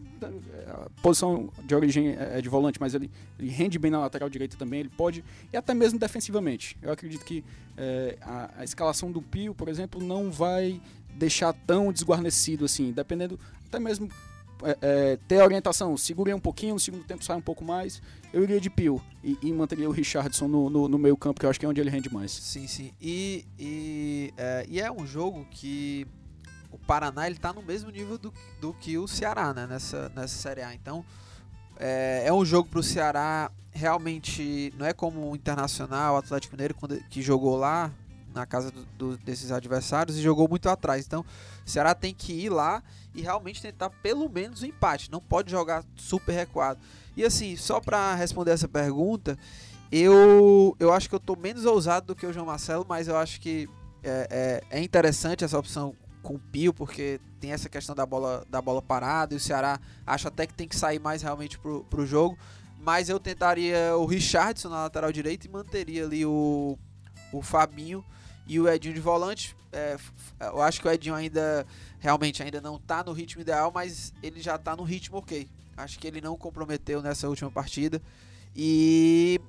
[0.68, 3.10] A posição de origem é de volante, mas ele,
[3.40, 4.82] ele rende bem na lateral direita também.
[4.82, 6.78] Ele pode, e até mesmo defensivamente.
[6.82, 7.42] Eu acredito que
[7.78, 10.82] é, a, a escalação do Pio, por exemplo, não vai
[11.16, 14.10] deixar tão desguarnecido assim, dependendo, até mesmo
[14.65, 18.43] é, é, ter orientação, segurei um pouquinho, no segundo tempo sai um pouco mais, eu
[18.43, 21.49] iria de Pio e, e manteria o Richardson no, no, no meio campo, que eu
[21.49, 22.32] acho que é onde ele rende mais.
[22.32, 22.91] Sim, sim.
[23.02, 26.08] E, e, é, e é um jogo que
[26.71, 29.67] o Paraná ele tá no mesmo nível do, do que o Ceará, né?
[29.67, 30.73] Nessa, nessa Série A.
[30.73, 31.06] Então,
[31.80, 34.73] é, é um jogo pro Ceará realmente.
[34.78, 37.91] Não é como o Internacional, o Atlético Mineiro, quando, que jogou lá
[38.34, 41.06] na casa do, do, desses adversários e jogou muito atrás.
[41.06, 41.23] Então,
[41.65, 42.82] o Ceará tem que ir lá
[43.13, 45.12] e realmente tentar pelo menos o um empate.
[45.12, 46.80] Não pode jogar super recuado.
[47.15, 49.38] E assim, só para responder essa pergunta,
[49.91, 53.15] eu, eu acho que eu tô menos ousado do que o João Marcelo, mas eu
[53.15, 53.69] acho que
[54.04, 58.45] é, é, é interessante essa opção com o Pio, porque tem essa questão da bola,
[58.49, 61.84] da bola parada e o Ceará acha até que tem que sair mais realmente pro,
[61.84, 62.38] pro jogo.
[62.80, 66.78] Mas eu tentaria o Richardson na lateral direita e manteria ali o,
[67.32, 68.04] o Fabinho
[68.47, 69.56] e o Edinho de volante.
[69.71, 69.97] É,
[70.39, 71.65] eu acho que o Edinho ainda
[71.99, 75.49] realmente ainda não está no ritmo ideal, mas ele já está no ritmo ok.
[75.75, 78.01] Acho que ele não comprometeu nessa última partida
[78.56, 79.39] e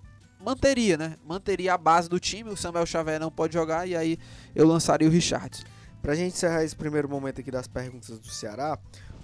[0.40, 1.16] manteria, né?
[1.24, 2.50] Manteria a base do time.
[2.50, 4.18] O Samuel Xavier não pode jogar e aí
[4.54, 5.64] eu lançaria o Richardson.
[6.00, 8.78] Pra gente encerrar esse primeiro momento aqui das perguntas do Ceará,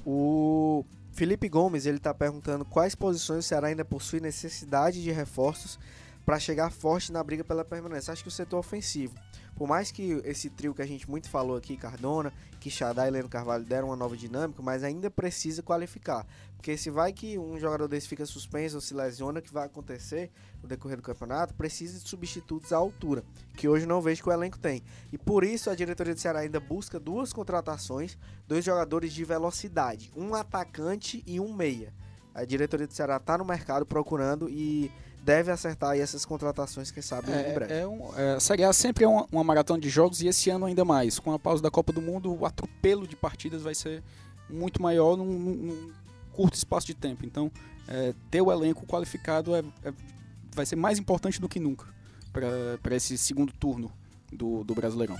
[0.05, 5.79] o Felipe Gomes ele tá perguntando quais posições o Ceará ainda possui necessidade de reforços
[6.25, 8.13] para chegar forte na briga pela permanência.
[8.13, 9.15] Acho que o setor ofensivo
[9.61, 13.29] por mais que esse trio que a gente muito falou aqui, Cardona, Quixadá e Leno
[13.29, 16.27] Carvalho deram uma nova dinâmica, mas ainda precisa qualificar.
[16.57, 20.31] Porque se vai que um jogador desse fica suspenso ou se lesiona, que vai acontecer
[20.63, 23.23] no decorrer do campeonato, precisa de substitutos à altura,
[23.55, 24.83] que hoje não vejo que o elenco tem.
[25.13, 28.17] E por isso a diretoria do Ceará ainda busca duas contratações,
[28.49, 31.93] dois jogadores de velocidade, um atacante e um meia.
[32.35, 34.91] A diretoria do Ceará está no mercado procurando e
[35.23, 37.73] deve acertar aí essas contratações, quem sabe, é, em breve.
[37.73, 40.51] É um, é, a Série A sempre é uma, uma, maratona de jogos e esse
[40.51, 41.19] ano ainda mais.
[41.19, 44.03] Com a pausa da Copa do Mundo, o atropelo de partidas vai ser
[44.49, 45.93] muito maior num, num
[46.33, 47.25] curto espaço de tempo.
[47.25, 47.51] Então,
[47.87, 49.93] é, ter o elenco qualificado é, é
[50.55, 51.87] vai ser mais importante do que nunca
[52.33, 53.93] para esse segundo turno
[54.33, 55.17] do, do Brasileirão.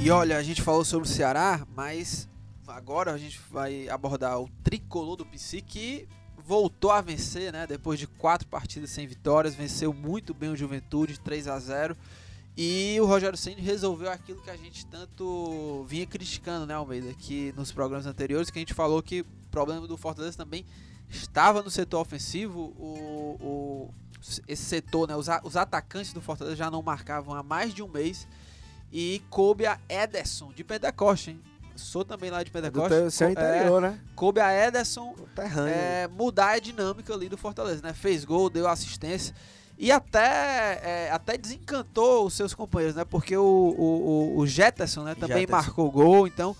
[0.00, 2.28] E olha, a gente falou sobre o Ceará, mas
[2.76, 7.66] agora a gente vai abordar o tricolor do PC que voltou a vencer, né?
[7.66, 11.96] Depois de quatro partidas sem vitórias, venceu muito bem o Juventude 3 a 0
[12.54, 17.14] e o Rogério Ceni resolveu aquilo que a gente tanto vinha criticando, né, Almeida?
[17.14, 20.64] Que nos programas anteriores que a gente falou que o problema do Fortaleza também
[21.08, 22.74] estava no setor ofensivo.
[22.78, 23.94] O, o
[24.46, 27.88] esse setor, né, os, os atacantes do Fortaleza já não marcavam há mais de um
[27.88, 28.28] mês.
[28.92, 31.40] E coube a Ederson de Pentecoste, hein?
[31.76, 33.00] Sou também lá de Pentecoste.
[33.00, 34.00] Do seu interior, é, né?
[34.14, 35.14] Coube a Ederson
[35.68, 37.92] é, mudar a dinâmica ali do Fortaleza, né?
[37.92, 39.34] Fez gol, deu assistência
[39.78, 43.04] e até, é, até desencantou os seus companheiros, né?
[43.04, 45.52] Porque o, o, o Jetterson né, também Jetterson.
[45.52, 46.56] marcou gol, então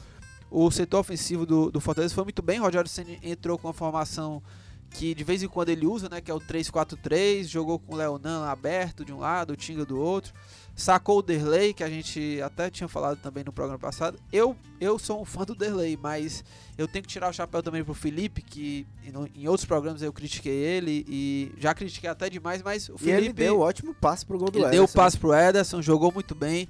[0.51, 2.59] o setor ofensivo do, do Fortaleza foi muito bem.
[2.59, 4.43] Rogério Senna entrou com uma formação
[4.91, 6.21] que de vez em quando ele usa, né?
[6.21, 9.99] Que é o 3-4-3, jogou com o Leonan aberto de um lado, o Tinga do
[9.99, 10.33] outro
[10.77, 14.19] sacou o Derley, que a gente até tinha falado também no programa passado.
[14.31, 16.45] Eu, eu sou um fã do Derley, mas
[16.77, 18.87] eu tenho que tirar o chapéu também pro Felipe, que
[19.35, 23.23] em outros programas eu critiquei ele e já critiquei até demais, mas o Felipe.
[23.23, 24.77] E ele deu ótimo passe pro gol do ele Ederson.
[24.77, 26.69] Deu o passe pro Ederson, jogou muito bem.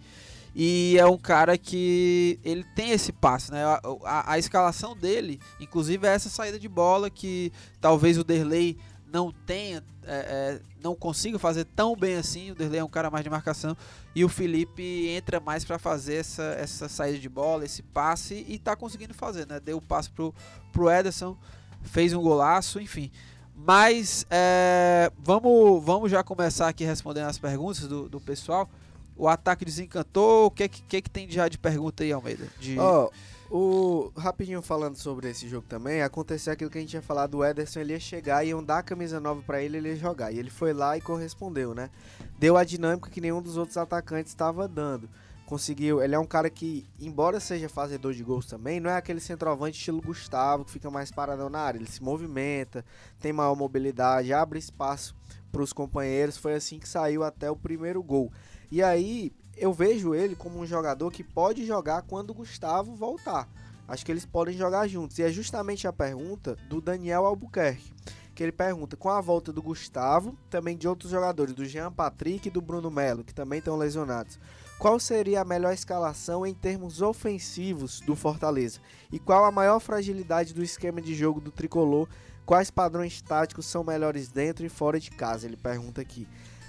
[0.55, 3.63] E é um cara que ele tem esse passe, né?
[3.63, 8.79] A, a, a escalação dele, inclusive, é essa saída de bola que talvez o Derley
[9.07, 12.51] não tenha, é, é, não consiga fazer tão bem assim.
[12.51, 13.77] O Derlei é um cara mais de marcação
[14.15, 18.59] e o Felipe entra mais para fazer essa, essa saída de bola, esse passe e
[18.59, 19.61] tá conseguindo fazer, né?
[19.61, 20.35] Deu o passe pro,
[20.73, 21.37] pro Ederson,
[21.83, 23.11] fez um golaço, enfim.
[23.55, 28.69] Mas é, vamos, vamos já começar aqui respondendo as perguntas do, do pessoal.
[29.17, 30.47] O ataque desencantou.
[30.47, 32.47] O que, que, que tem já de pergunta aí, Almeida?
[32.61, 32.79] De...
[32.79, 33.11] Oh
[33.51, 37.45] o, rapidinho falando sobre esse jogo também, aconteceu aquilo que a gente tinha falado, o
[37.45, 40.33] Ederson ele ia chegar, iam dar a camisa nova para ele, ele ia jogar.
[40.33, 41.91] E ele foi lá e correspondeu, né?
[42.39, 45.09] Deu a dinâmica que nenhum dos outros atacantes estava dando.
[45.47, 49.21] Conseguiu, ele é um cara que, embora seja fazedor de gols também, não é aquele
[49.21, 51.79] centroavante estilo Gustavo, que fica mais paradão na área.
[51.79, 52.85] Ele se movimenta,
[53.21, 55.15] tem maior mobilidade, abre espaço
[55.53, 56.37] para os companheiros.
[56.37, 58.33] Foi assim que saiu até o primeiro gol.
[58.73, 63.49] E aí, eu vejo ele como um jogador que pode jogar quando o Gustavo voltar.
[63.89, 65.19] Acho que eles podem jogar juntos.
[65.19, 67.93] E é justamente a pergunta do Daniel Albuquerque.
[68.35, 72.49] Que ele pergunta, com a volta do Gustavo, também de outros jogadores, do Jean Patrick
[72.49, 74.39] e do Bruno Melo, que também estão lesionados,
[74.79, 78.79] qual seria a melhor escalação em termos ofensivos do Fortaleza?
[79.11, 82.07] E qual a maior fragilidade do esquema de jogo do tricolor?
[82.45, 85.47] Quais padrões táticos são melhores dentro e fora de casa?
[85.47, 86.29] Ele pergunta aqui.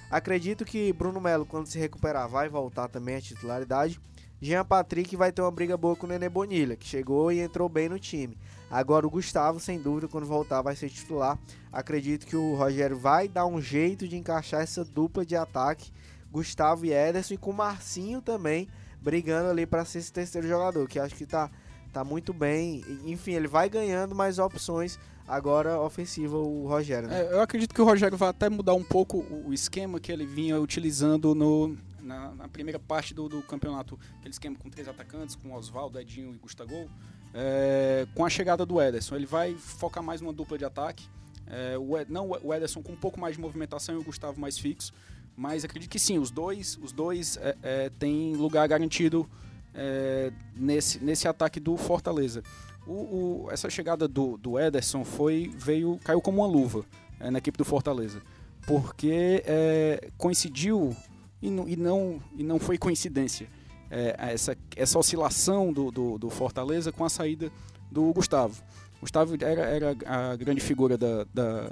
[0.09, 3.99] Acredito que Bruno Melo, quando se recuperar, vai voltar também à titularidade.
[4.39, 7.67] Jean Patrick vai ter uma briga boa com o Nenê Bonilha, que chegou e entrou
[7.67, 8.37] bem no time.
[8.69, 11.39] Agora o Gustavo, sem dúvida, quando voltar, vai ser titular.
[11.71, 15.91] Acredito que o Rogério vai dar um jeito de encaixar essa dupla de ataque,
[16.31, 18.69] Gustavo e Ederson, e com o Marcinho também
[19.01, 21.49] brigando ali para ser esse terceiro jogador, que acho que tá,
[21.91, 22.83] tá muito bem.
[23.05, 27.09] Enfim, ele vai ganhando mais opções agora ofensiva o Rogério.
[27.09, 27.21] Né?
[27.21, 30.25] É, eu acredito que o Rogério vai até mudar um pouco o, esquema que ele
[30.25, 35.35] vinha utilizando no, na, na primeira parte do, do, campeonato, aquele esquema com três atacantes,
[35.35, 36.89] com Oswaldo, Edinho e Gustavo,
[37.33, 39.15] é, com a chegada do Ederson.
[39.15, 41.05] Ele vai focar mais numa dupla de ataque.
[41.45, 44.57] É, o, não o Ederson com um pouco mais de movimentação e o Gustavo mais
[44.57, 44.93] fixo.
[45.35, 49.29] Mas acredito que sim, os dois, os dois é, é, têm lugar garantido
[49.77, 52.43] é, nesse, nesse ataque do Fortaleza.
[52.85, 56.83] O, o, essa chegada do, do Ederson foi, veio, caiu como uma luva
[57.19, 58.21] é, na equipe do Fortaleza.
[58.65, 60.95] Porque é, coincidiu
[61.41, 63.47] e não, e, não, e não foi coincidência
[63.89, 67.51] é, essa, essa oscilação do, do, do, Fortaleza com a saída
[67.91, 68.61] do Gustavo.
[68.99, 71.71] Gustavo era, era a grande figura da, da,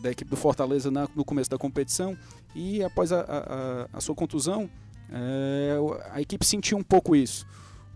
[0.00, 2.16] da equipe do Fortaleza na, no começo da competição
[2.54, 4.70] e após a, a, a sua contusão,
[5.10, 5.76] é,
[6.10, 7.46] a equipe sentiu um pouco isso.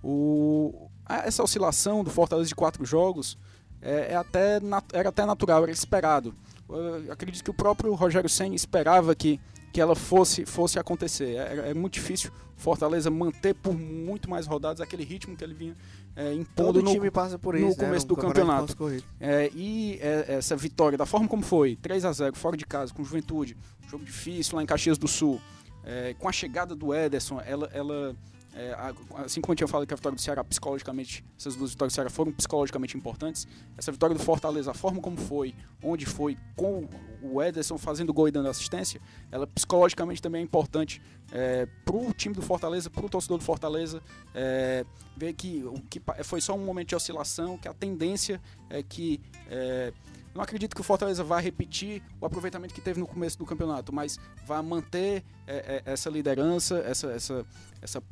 [0.02, 3.38] O, essa oscilação do Fortaleza de quatro jogos
[3.80, 4.60] é, é até,
[4.92, 6.34] era até natural, era esperado.
[6.68, 9.40] Eu acredito que o próprio Rogério Senna esperava que
[9.72, 11.36] que ela fosse, fosse acontecer.
[11.36, 15.76] É, é, muito difícil Fortaleza manter por muito mais rodadas aquele ritmo que ele vinha
[16.16, 18.76] é, impondo no, time passa por isso, no né, começo no do campeonato.
[19.20, 22.92] É, e é, essa vitória, da forma como foi, 3 a 0 fora de casa,
[22.92, 23.56] com Juventude,
[23.88, 25.40] jogo difícil lá em Caxias do Sul,
[25.88, 28.14] é, com a chegada do Ederson, ela, ela
[28.54, 28.76] é,
[29.24, 31.94] assim como eu tinha falado que a vitória do Ceará psicologicamente, essas duas vitórias do
[31.94, 36.86] Ceará foram psicologicamente importantes, essa vitória do Fortaleza, a forma como foi, onde foi, com
[37.22, 41.00] o Ederson fazendo gol e dando assistência, ela psicologicamente também é importante
[41.32, 44.02] é, para o time do Fortaleza, para o torcedor do Fortaleza,
[44.34, 44.84] é,
[45.16, 49.92] ver que, que foi só um momento de oscilação, que a tendência é que é,
[50.34, 53.92] não acredito que o Fortaleza vá repetir o aproveitamento que teve no começo do campeonato,
[53.92, 57.46] mas vai manter é, é, essa liderança, essa, essa,
[57.80, 58.02] essa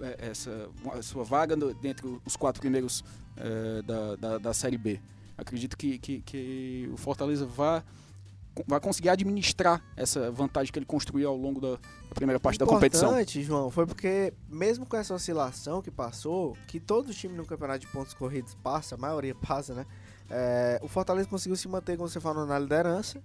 [0.00, 0.68] é, essa
[1.02, 3.04] sua vaga no, dentre os quatro primeiros
[3.36, 5.00] é, da, da, da, Série B.
[5.36, 11.36] Acredito que, que, que, o Fortaleza vai conseguir administrar essa vantagem que ele construiu ao
[11.36, 11.78] longo da,
[12.14, 13.10] primeira parte da competição.
[13.10, 17.80] Importante, João, foi porque mesmo com essa oscilação que passou, que todo time no campeonato
[17.80, 19.86] de pontos corridos passa, a maioria passa, né?
[20.30, 23.20] É, o Fortaleza conseguiu se manter, como você falou, na liderança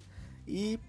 [0.47, 0.79] e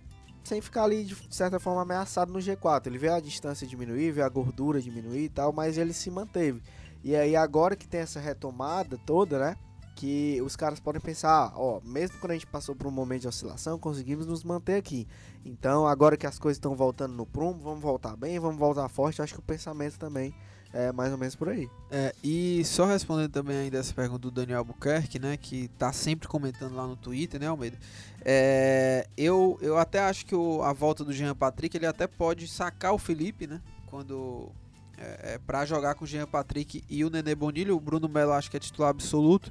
[0.42, 2.86] sem ficar ali de certa forma ameaçado no G4.
[2.86, 6.62] Ele vê a distância diminuir, vê a gordura diminuir e tal, mas ele se manteve.
[7.04, 9.56] E aí agora que tem essa retomada toda, né?
[9.94, 13.28] Que os caras podem pensar, ó, mesmo quando a gente passou por um momento de
[13.28, 15.08] oscilação, conseguimos nos manter aqui.
[15.44, 19.22] Então, agora que as coisas estão voltando no prumo, vamos voltar bem, vamos voltar forte.
[19.22, 20.34] Acho que o pensamento também
[20.76, 21.70] é mais ou menos por aí.
[21.90, 26.28] É, e só respondendo também ainda essa pergunta do Daniel Albuquerque, né, que tá sempre
[26.28, 27.78] comentando lá no Twitter, né, Almeida?
[28.22, 32.46] É, eu, eu até acho que o, a volta do Jean Patrick, ele até pode
[32.46, 34.50] sacar o Felipe, né, quando
[34.98, 38.32] é, é para jogar com o Jean Patrick e o Nenê Bonilho, o Bruno Melo
[38.32, 39.50] acho que é titular absoluto.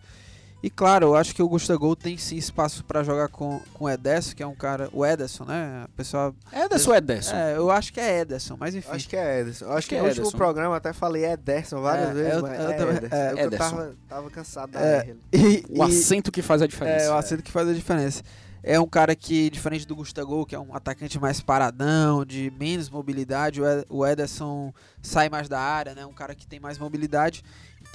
[0.65, 3.89] E claro, eu acho que o Gustavo tem sim espaço para jogar com, com o
[3.89, 4.89] Ederson, que é um cara.
[4.91, 5.85] O Ederson, né?
[5.85, 6.33] O pessoal.
[6.51, 7.35] Ederson ou Ederson?
[7.35, 8.89] É, eu acho que é Ederson, mas enfim.
[8.89, 9.65] Acho que é Ederson.
[9.65, 12.33] Acho, acho que, que é no último programa até falei Ederson várias é, vezes.
[12.33, 13.15] Eu, mas eu, é Ederson.
[13.15, 13.69] É, eu Ederson.
[13.69, 17.05] tava, tava cansado da é, e, O acento que faz a diferença.
[17.05, 18.23] É, o acento que faz a diferença.
[18.63, 22.89] É um cara que, diferente do Gustavo, que é um atacante mais paradão, de menos
[22.89, 26.07] mobilidade, o Ederson sai mais da área, né?
[26.07, 27.43] Um cara que tem mais mobilidade.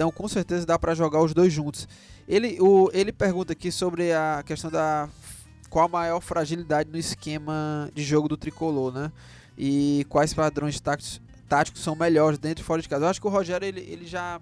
[0.01, 1.87] Então, com certeza dá para jogar os dois juntos.
[2.27, 5.11] Ele, o, ele pergunta aqui sobre a questão da
[5.69, 9.13] qual a maior fragilidade no esquema de jogo do tricolor, né?
[9.59, 13.05] E quais padrões táticos, táticos são melhores dentro e fora de casa.
[13.05, 14.41] Eu acho que o Rogério ele, ele já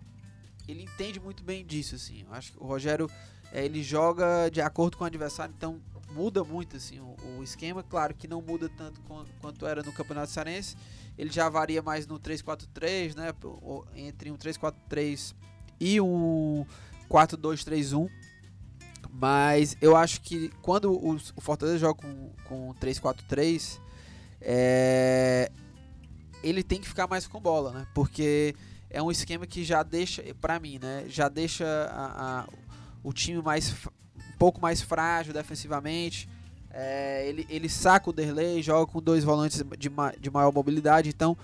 [0.68, 2.25] ele entende muito bem disso, assim.
[2.29, 3.11] Eu acho que o Rogério
[3.53, 5.81] é, ele joga de acordo com o adversário, então
[6.12, 7.83] muda muito assim o, o esquema.
[7.83, 10.77] Claro que não muda tanto com, quanto era no Campeonato Cearense.
[11.18, 13.35] Ele já varia mais no 3-4-3, né?
[13.96, 15.35] Entre um 3-4-3
[15.81, 16.64] e um
[17.11, 18.09] 4-2-3-1.
[19.11, 23.81] Mas eu acho que quando o, Fortaleza joga com, com 3-4-3,
[24.40, 25.50] é,
[26.42, 27.87] ele tem que ficar mais com bola, né?
[27.92, 28.54] Porque
[28.88, 31.04] é um esquema que já deixa, para mim, né?
[31.09, 32.48] Já deixa a, a,
[33.02, 36.28] o time mais um pouco mais frágil defensivamente.
[36.81, 41.09] É, ele, ele saca o Derlei, joga com dois volantes de, ma, de maior mobilidade.
[41.09, 41.37] Então,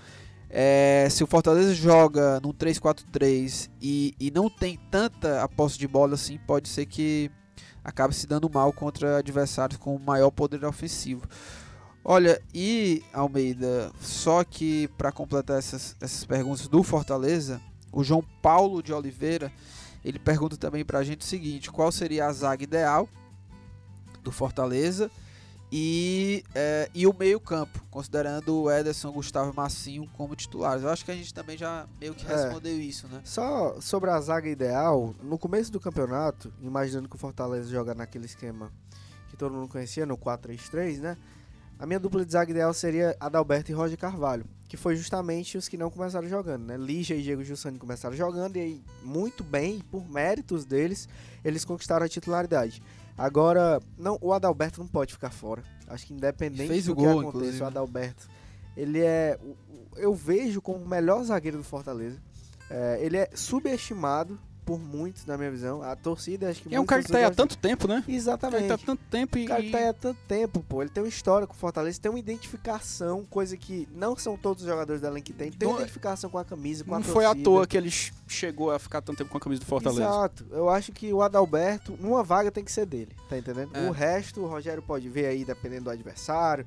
[0.49, 5.89] é, se o Fortaleza joga num 3-4-3 e, e não tem tanta a posse de
[5.89, 7.29] bola assim, pode ser que
[7.83, 11.27] acabe se dando mal contra adversários com maior poder ofensivo.
[12.01, 17.59] Olha, e Almeida, só que para completar essas, essas perguntas do Fortaleza,
[17.91, 19.51] o João Paulo de Oliveira,
[20.03, 23.09] ele pergunta também para a gente o seguinte, qual seria a zaga ideal
[24.23, 25.11] do Fortaleza
[25.77, 30.81] e, é, e o meio-campo, considerando o Ederson, Gustavo e Massinho como titulares.
[30.81, 32.33] Eu acho que a gente também já meio que É.
[32.33, 33.19] respondeu isso, né?
[33.25, 38.25] Só sobre a zaga ideal, no começo do campeonato, imaginando que o Fortaleza joga naquele
[38.25, 38.71] esquema
[39.29, 41.17] que todo mundo conhecia, no 4-3-3, né?
[41.77, 45.67] A minha dupla de zaga ideal seria Adalberto e Roger Carvalho, que foi justamente os
[45.67, 46.77] que não começaram jogando, né?
[46.77, 51.09] Lígia e Diego Jussani começaram jogando e aí, muito bem, por méritos deles,
[51.43, 52.81] eles conquistaram a titularidade.
[53.17, 55.63] Agora, não, o Adalberto não pode ficar fora.
[55.87, 57.63] Acho que independente Fez do o que gol, aconteça, inclusive.
[57.63, 58.27] o Adalberto,
[58.75, 59.39] ele é,
[59.95, 62.19] eu vejo como o melhor zagueiro do Fortaleza.
[62.69, 65.81] É, ele é subestimado por muitos, na minha visão.
[65.83, 68.03] A torcida, acho que É um cara que tá aí há tanto tempo, né?
[68.07, 68.63] Exatamente.
[68.63, 69.45] que tá há tanto tempo e.
[69.45, 70.81] O cara que tá aí há tanto tempo, pô.
[70.81, 74.63] Ele tem uma história com o Fortaleza, tem uma identificação, coisa que não são todos
[74.63, 75.51] os jogadores da elenco que tem.
[75.51, 77.13] Tem uma Não é- identificação com a camisa, com a Não torcida.
[77.13, 79.65] foi à toa que ele ch- chegou a ficar tanto tempo com a camisa do
[79.67, 80.01] Fortaleza.
[80.03, 80.45] Exato.
[80.51, 83.69] Eu acho que o Adalberto, numa vaga tem que ser dele, tá entendendo?
[83.75, 83.87] É.
[83.87, 86.65] O resto, o Rogério pode ver aí, dependendo do adversário.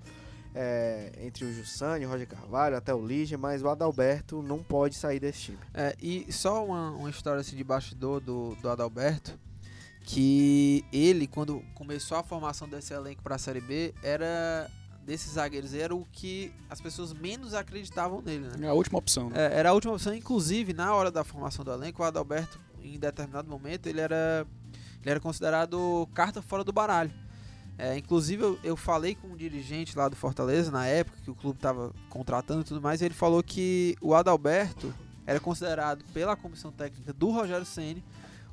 [0.60, 4.96] É, entre o Jussani, o Roger Carvalho, até o Lige, mas o Adalberto não pode
[4.96, 5.58] sair desse time.
[5.72, 9.38] É, e só uma, uma história assim de bastidor do, do Adalberto,
[10.02, 14.68] que ele, quando começou a formação desse elenco para a Série B, era
[15.06, 18.66] desses zagueiros, era o que as pessoas menos acreditavam nele, né?
[18.66, 19.36] É a última opção, né?
[19.38, 22.98] É, era a última opção, inclusive na hora da formação do elenco, o Adalberto, em
[22.98, 24.44] determinado momento, ele era,
[25.00, 27.12] ele era considerado carta fora do baralho.
[27.78, 31.34] É, inclusive eu, eu falei com um dirigente lá do Fortaleza na época que o
[31.34, 34.92] clube estava contratando e tudo mais, e ele falou que o Adalberto
[35.24, 38.02] era considerado pela comissão técnica do Rogério Ceni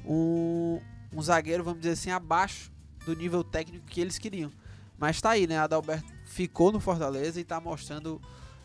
[0.05, 0.79] um,
[1.11, 2.71] um zagueiro, vamos dizer assim, abaixo
[3.03, 4.51] do nível técnico que eles queriam.
[4.97, 5.57] Mas tá aí, né?
[5.57, 8.21] Adalberto ficou no Fortaleza e tá mostrando,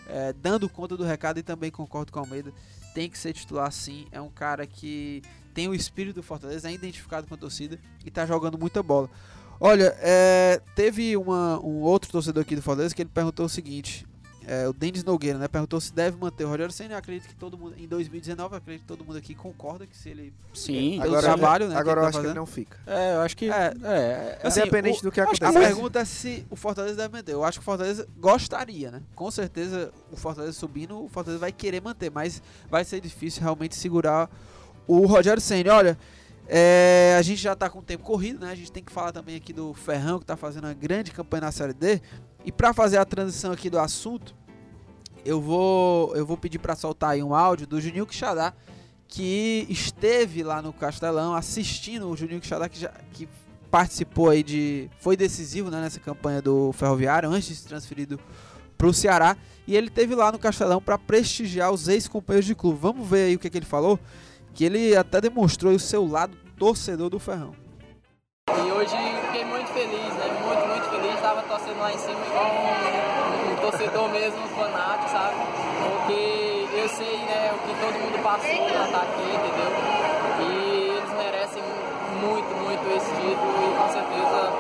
[0.07, 2.53] é, dando conta do recado e também concordo com o Almeida.
[2.95, 4.07] Tem que ser titular sim.
[4.13, 5.23] É um cara que
[5.55, 9.11] tem o espírito do Fortaleza, é identificado com a torcida e tá jogando muita bola.
[9.61, 14.07] Olha, é, teve uma- um outro torcedor aqui do Fortaleza que ele perguntou o seguinte:
[14.47, 15.47] é, o Denis Nogueira, né?
[15.49, 16.97] Perguntou se deve manter o Rogério Senna.
[16.97, 20.09] Acredito que todo mundo, em 2019, eu acredito que todo mundo aqui concorda que se
[20.09, 20.33] ele.
[20.55, 20.93] Sim.
[20.93, 22.37] Pelo Agora, trabalho, né, agora eu tá acho que ele fazendo.
[22.39, 22.79] não fica.
[22.87, 23.51] É, eu acho que.
[23.51, 23.75] É.
[23.85, 23.93] É.
[23.93, 25.53] é, Assim, Independente o- do que A acontecer.
[25.53, 27.33] pergunta é se o Fortaleza deve manter.
[27.33, 29.03] Eu acho que o Fortaleza gostaria, né?
[29.15, 33.77] Com certeza, o Fortaleza subindo, o Fortaleza vai querer manter, mas vai ser difícil realmente
[33.77, 34.31] segurar
[34.87, 35.75] o Rogério Senna.
[35.75, 35.99] Olha,
[36.53, 38.51] é, a gente já tá com o tempo corrido, né?
[38.51, 41.43] A gente tem que falar também aqui do Ferrão, que tá fazendo uma grande campanha
[41.43, 42.03] na Série D.
[42.45, 44.35] E para fazer a transição aqui do assunto,
[45.25, 48.53] eu vou, eu vou pedir para soltar aí um áudio do Juninho Quixadá,
[49.07, 53.29] que esteve lá no Castelão assistindo o Juninho Quixadá, que, já, que
[53.71, 54.91] participou aí de.
[54.99, 58.19] Foi decisivo né, nessa campanha do Ferroviário, antes de ser transferido
[58.77, 59.37] para o Ceará.
[59.69, 62.77] E ele teve lá no Castelão para prestigiar os ex-companheiros de clube.
[62.81, 64.01] Vamos ver aí o que, que ele falou.
[64.55, 67.55] Que ele até demonstrou o seu lado torcedor do Ferrão.
[68.49, 70.27] E hoje fiquei muito feliz, né?
[70.45, 71.15] Muito, muito feliz.
[71.15, 75.37] Estava torcendo lá em cima igual um, um torcedor mesmo, um fanático, sabe?
[75.81, 79.71] Porque eu sei, né, o que todo mundo passou pra estar aqui, entendeu?
[80.41, 81.63] E eles merecem
[82.21, 84.53] muito, muito esse título e com certeza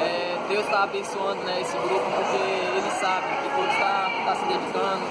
[0.00, 2.67] é, Deus está abençoando né, esse grupo porque
[3.00, 5.04] sabem que todos está tá se dedicando,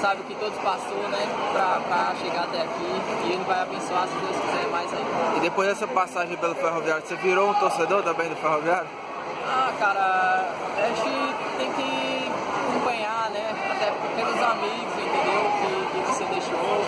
[0.00, 4.14] sabe o que todos passou, né, pra chegar até aqui e ele vai abençoar se
[4.16, 5.36] Deus quiser mais ainda.
[5.36, 8.88] E depois dessa passagem pelo Ferroviário, você virou um torcedor também do Ferroviário?
[9.46, 12.32] Ah, cara, a gente tem que
[12.68, 13.54] acompanhar, né?
[13.70, 15.42] Até pelos amigos, entendeu?
[15.60, 16.80] Que, que você deixou.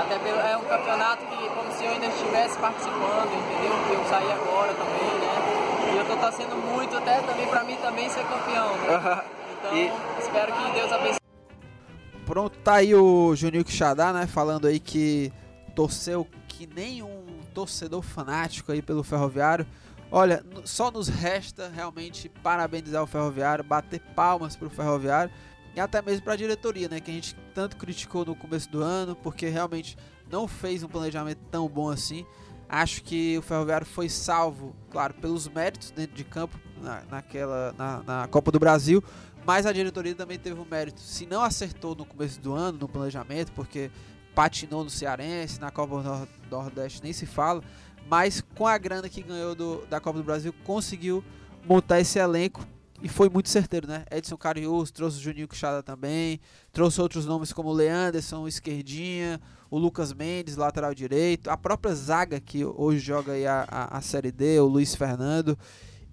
[0.00, 3.72] Até pelo, é um campeonato que como se eu ainda estivesse participando, entendeu?
[3.86, 5.92] Que eu saí agora também, né?
[5.92, 9.22] E eu tô torcendo muito até também pra mim também ser campeão, né?
[9.62, 11.18] Então, E- espero que Deus abençoe.
[12.26, 14.26] Pronto, tá aí o Juninho Quixadá, né?
[14.26, 15.32] Falando aí que
[15.74, 19.66] torceu que nem um torcedor fanático aí pelo Ferroviário.
[20.10, 25.32] Olha, só nos resta realmente parabenizar o Ferroviário, bater palmas pro Ferroviário
[25.74, 27.00] e até mesmo pra diretoria, né?
[27.00, 29.96] Que a gente tanto criticou no começo do ano, porque realmente
[30.30, 32.26] não fez um planejamento tão bom assim.
[32.68, 38.02] Acho que o Ferroviário foi salvo, claro, pelos méritos dentro de campo na, naquela, na,
[38.02, 39.02] na Copa do Brasil,
[39.44, 41.00] mas a diretoria também teve um mérito.
[41.00, 43.90] Se não acertou no começo do ano, no planejamento, porque
[44.34, 47.62] patinou no Cearense, na Copa do Nor- Nordeste nem se fala,
[48.08, 51.22] mas com a grana que ganhou do- da Copa do Brasil, conseguiu
[51.68, 52.66] montar esse elenco
[53.02, 54.04] e foi muito certeiro, né?
[54.10, 56.40] Edson Carius, trouxe o Juninho Quixada também,
[56.72, 61.94] trouxe outros nomes como o Leanderson, o Esquerdinha, o Lucas Mendes, lateral direito, a própria
[61.94, 65.58] zaga que hoje joga a, a, a Série D, o Luiz Fernando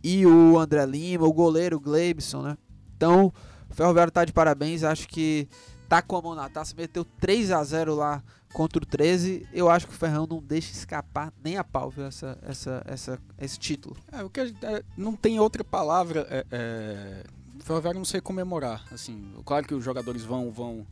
[0.03, 2.57] e o André Lima, o goleiro o Gleibson, né?
[2.99, 3.31] Então,
[3.69, 5.47] o Ferroviário tá de parabéns, acho que
[5.87, 8.21] tá com a mão na taça, meteu 3 a 0 lá
[8.51, 9.47] contra o 13.
[9.53, 13.19] Eu acho que o Ferrão não deixa escapar nem a pau, viu, essa, essa, essa,
[13.39, 13.95] esse título.
[14.11, 16.27] É, o que gente- é, não tem outra palavra.
[16.29, 17.23] é, é,
[17.63, 20.85] Ferroviário não sei comemorar, assim, claro que os jogadores vão vão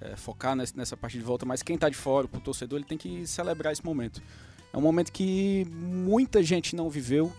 [0.00, 2.86] é, focar nessa, nessa parte de volta, mas quem está de fora, o torcedor, ele
[2.86, 4.20] tem que celebrar esse momento.
[4.70, 7.32] É um momento que muita gente não viveu.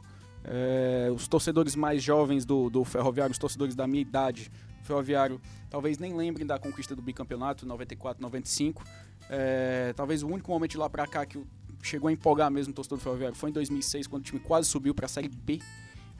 [0.47, 4.51] É, os torcedores mais jovens do, do Ferroviário, os torcedores da minha idade,
[4.83, 8.83] Ferroviário, talvez nem lembrem da conquista do bicampeonato 94, 95.
[9.29, 11.43] É, talvez o único momento de lá para cá que
[11.81, 14.69] chegou a empolgar mesmo o torcedor do Ferroviário foi em 2006, quando o time quase
[14.69, 15.59] subiu para a Série B.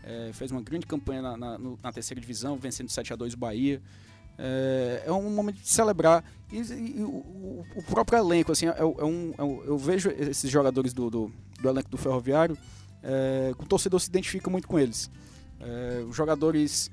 [0.04, 3.38] É, fez uma grande campanha na, na, na, terceira divisão, vencendo 7 a 2 o
[3.38, 3.82] Bahia.
[4.38, 6.24] É, é um momento de celebrar.
[6.52, 10.50] E, e o, o, próprio elenco, assim, é, é, um, é um, eu vejo esses
[10.50, 12.56] jogadores do, do, do elenco do Ferroviário,
[13.06, 15.10] é, o torcedor se identifica muito com eles.
[15.60, 16.92] É, os jogadores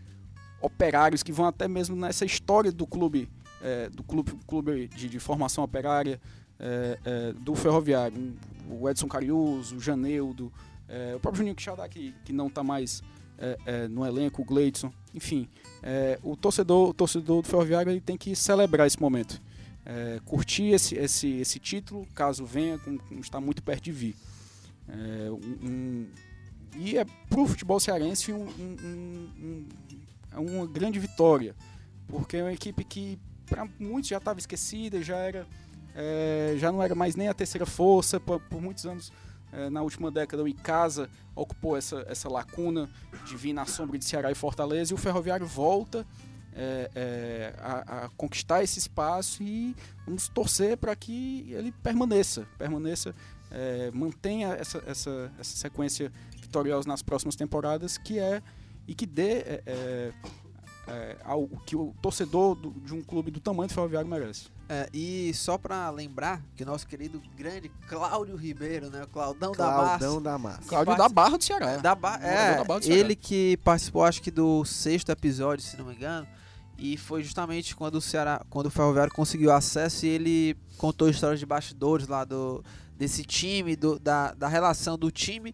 [0.61, 3.29] operários que vão até mesmo nessa história do clube,
[3.61, 6.21] é, do clube, clube de, de formação operária
[7.41, 8.37] do Ferroviário.
[8.71, 10.53] O Edson Cariuso, o Janeudo,
[11.17, 13.03] o próprio Juninho Quixadá, que, que não está mais
[13.43, 15.49] é, é, no elenco, o Gleidson, enfim.
[15.83, 19.43] É, o, torcedor, o torcedor do Ferroviário ele tem que celebrar esse momento.
[19.85, 24.17] É, curtir esse, esse, esse título, caso venha, como, está muito perto de vir.
[24.89, 26.07] É, um, um,
[26.77, 28.47] e é para o futebol cearense um,
[30.31, 31.55] é uma grande vitória,
[32.09, 35.47] porque é uma equipe que para muitos já estava esquecida, já era
[35.95, 39.13] é, já não era mais nem a terceira força, por, por muitos anos
[39.53, 42.89] é, na última década o Icasa ocupou essa, essa lacuna
[43.27, 46.07] de vir na sombra de Ceará e Fortaleza e o Ferroviário volta
[46.55, 49.75] é, é, a, a, conquistar esse espaço e
[50.07, 53.15] vamos torcer para que ele permaneça, permaneça,
[53.53, 58.43] é, mantenha essa, essa, essa sequência vitoriosa nas próximas temporadas que é
[58.87, 60.13] e que dê é, é,
[60.89, 64.51] é, ao que o torcedor do, de um clube do tamanho do Ferroviário merece.
[64.69, 69.53] É, e só para lembrar que o nosso querido grande Cláudio Ribeiro, né, o Claudão,
[69.53, 70.57] Claudão da Massa.
[70.57, 70.69] Da Massa.
[70.69, 71.77] Cláudio da Barra do Ceará.
[71.77, 73.01] Da ba é, da Barra do Ceará.
[73.01, 76.27] ele que participou acho que do sexto episódio, se não me engano,
[76.79, 81.39] e foi justamente quando o Ceará, quando o Ferroviário conseguiu acesso e ele contou histórias
[81.39, 82.65] de bastidores lá do
[83.03, 85.53] desse time, do, da, da relação do time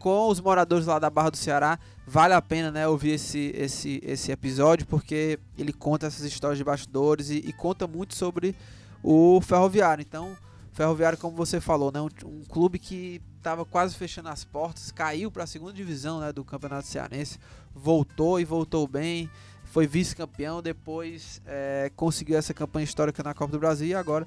[0.00, 1.78] com os moradores lá da Barra do Ceará.
[2.04, 6.64] Vale a pena né, ouvir esse, esse, esse episódio porque ele conta essas histórias de
[6.64, 8.56] bastidores e, e conta muito sobre
[9.00, 10.02] o Ferroviário.
[10.02, 10.36] Então,
[10.72, 15.30] Ferroviário, como você falou, né, um, um clube que estava quase fechando as portas, caiu
[15.30, 17.38] para a segunda divisão né, do Campeonato Cearense,
[17.72, 19.30] voltou e voltou bem,
[19.66, 24.26] foi vice-campeão, depois é, conseguiu essa campanha histórica na Copa do Brasil e agora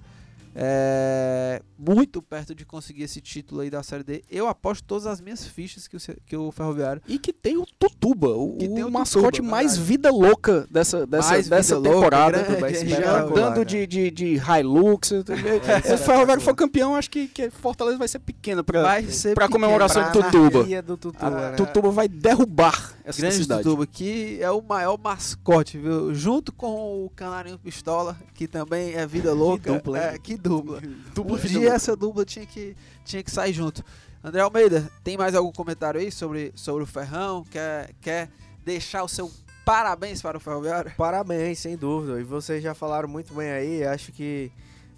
[0.55, 4.23] é, muito perto de conseguir esse título aí da Série D.
[4.29, 7.01] Eu aposto todas as minhas fichas que o, que o Ferroviário.
[7.07, 9.87] E que tem o Tutuba, o, o, o mascote Tutuba, mais verdade.
[9.87, 12.45] vida louca dessa, dessa, dessa temporada.
[12.49, 15.11] Louca, já andando de, de, de Hilux.
[15.11, 18.97] É, Se o Ferroviário for campeão, acho que, que Fortaleza vai ser pequena para
[19.45, 20.81] a comemoração do Tutuba.
[20.81, 21.55] Do Tutuba, a, né?
[21.55, 23.63] Tutuba vai derrubar essa Grande cidade.
[23.63, 26.13] Tutuba, que é o maior mascote, viu?
[26.13, 29.71] Junto com o Canarinho Pistola, que também é vida louca.
[29.71, 30.81] Que dupla, é, que dupla.
[31.13, 33.83] dupla um dia essa dupla tinha que, tinha que sair junto.
[34.23, 37.43] André Almeida, tem mais algum comentário aí sobre, sobre o Ferrão?
[37.43, 38.29] Quer, quer
[38.63, 39.31] deixar o seu
[39.65, 40.91] parabéns para o Ferroviário?
[40.97, 42.19] Parabéns, sem dúvida.
[42.19, 43.83] E vocês já falaram muito bem aí.
[43.83, 44.51] Acho que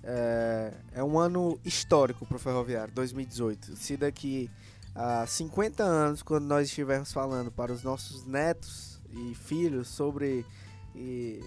[0.04, 3.76] é, é um ano histórico para o Ferroviário, 2018.
[3.78, 4.50] Se daqui
[4.96, 10.46] a 50 anos, quando nós estivermos falando para os nossos netos e filhos sobre
[10.96, 11.44] e,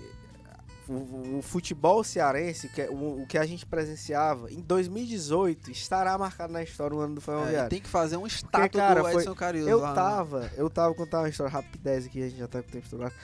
[0.88, 6.16] o, o, futebol cearense, que, é o, o, que a gente presenciava em 2018, estará
[6.16, 7.66] marcado na história o ano do Ferroviário.
[7.66, 10.50] É, tem que fazer um estátua cara, do Edson Carilho Eu lá, tava, né?
[10.56, 13.14] eu tava contando uma história rapidez aqui, a gente já tá com o tempo estourado.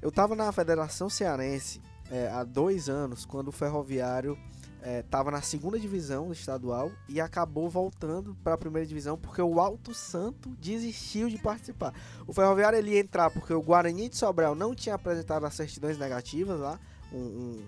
[0.00, 4.38] Eu tava na Federação Cearense é, há dois anos, quando o Ferroviário
[4.82, 9.60] estava é, na segunda divisão estadual e acabou voltando para a primeira divisão porque o
[9.60, 11.92] Alto Santo desistiu de participar.
[12.26, 15.98] O Ferroviário ele ia entrar porque o Guarani de Sobral não tinha apresentado as certidões
[15.98, 16.78] negativas lá
[17.12, 17.62] um, um,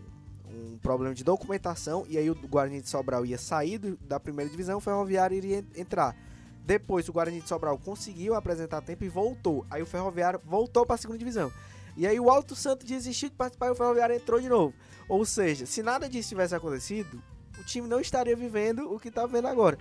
[0.48, 4.50] um, problema de documentação e aí o Guarani de Sobral ia sair do, da primeira
[4.50, 6.16] divisão, o Ferroviário iria entrar.
[6.64, 9.66] Depois o Guarani de Sobral conseguiu apresentar tempo e voltou.
[9.70, 11.50] Aí o Ferroviário voltou para a segunda divisão.
[11.96, 14.74] E aí o Alto Santo desistiu de participar e o Ferroviário entrou de novo.
[15.10, 17.20] Ou seja, se nada disso tivesse acontecido,
[17.58, 19.76] o time não estaria vivendo o que está vendo agora.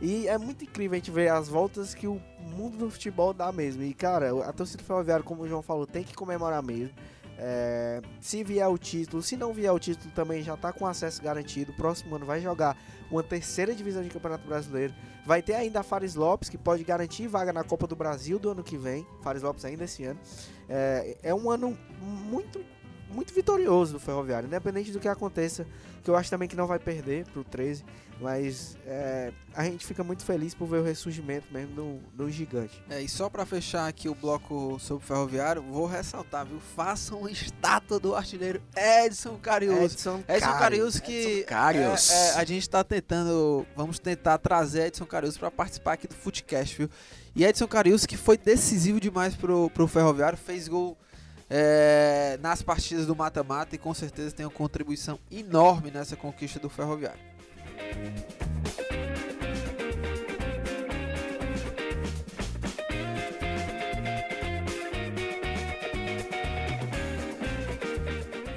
[0.00, 2.20] E é muito incrível a gente ver as voltas que o
[2.56, 3.84] mundo do futebol dá mesmo.
[3.84, 6.92] E cara, a torcida do Ferroviário, como o João falou, tem que comemorar mesmo.
[7.38, 11.22] É, se vier o título, se não vier o título também já está com acesso
[11.22, 11.72] garantido.
[11.74, 12.76] Próximo ano vai jogar
[13.08, 14.92] uma terceira divisão de Campeonato Brasileiro.
[15.24, 18.50] Vai ter ainda a Fares Lopes, que pode garantir vaga na Copa do Brasil do
[18.50, 19.06] ano que vem.
[19.22, 20.18] Fares Lopes ainda esse ano.
[20.68, 22.60] É, é um ano muito
[23.12, 25.66] muito vitorioso do Ferroviário, independente do que aconteça,
[26.02, 27.84] que eu acho também que não vai perder pro 13,
[28.20, 32.82] mas é, a gente fica muito feliz por ver o ressurgimento mesmo do, do gigante.
[32.88, 36.60] É, e só pra fechar aqui o bloco sobre o Ferroviário, vou ressaltar, viu?
[36.74, 39.94] Façam uma estátua do artilheiro Edson Cariuso.
[39.94, 42.10] Edson, Edson Cariuso que Edson Carius.
[42.10, 46.14] é, é, a gente tá tentando, vamos tentar trazer Edson Cariuso pra participar aqui do
[46.14, 46.88] Footcast, viu?
[47.34, 50.96] E Edson Cariuso que foi decisivo demais pro, pro Ferroviário, fez gol
[51.54, 56.70] é, nas partidas do mata-mata e com certeza tem uma contribuição enorme nessa conquista do
[56.70, 57.20] Ferroviário.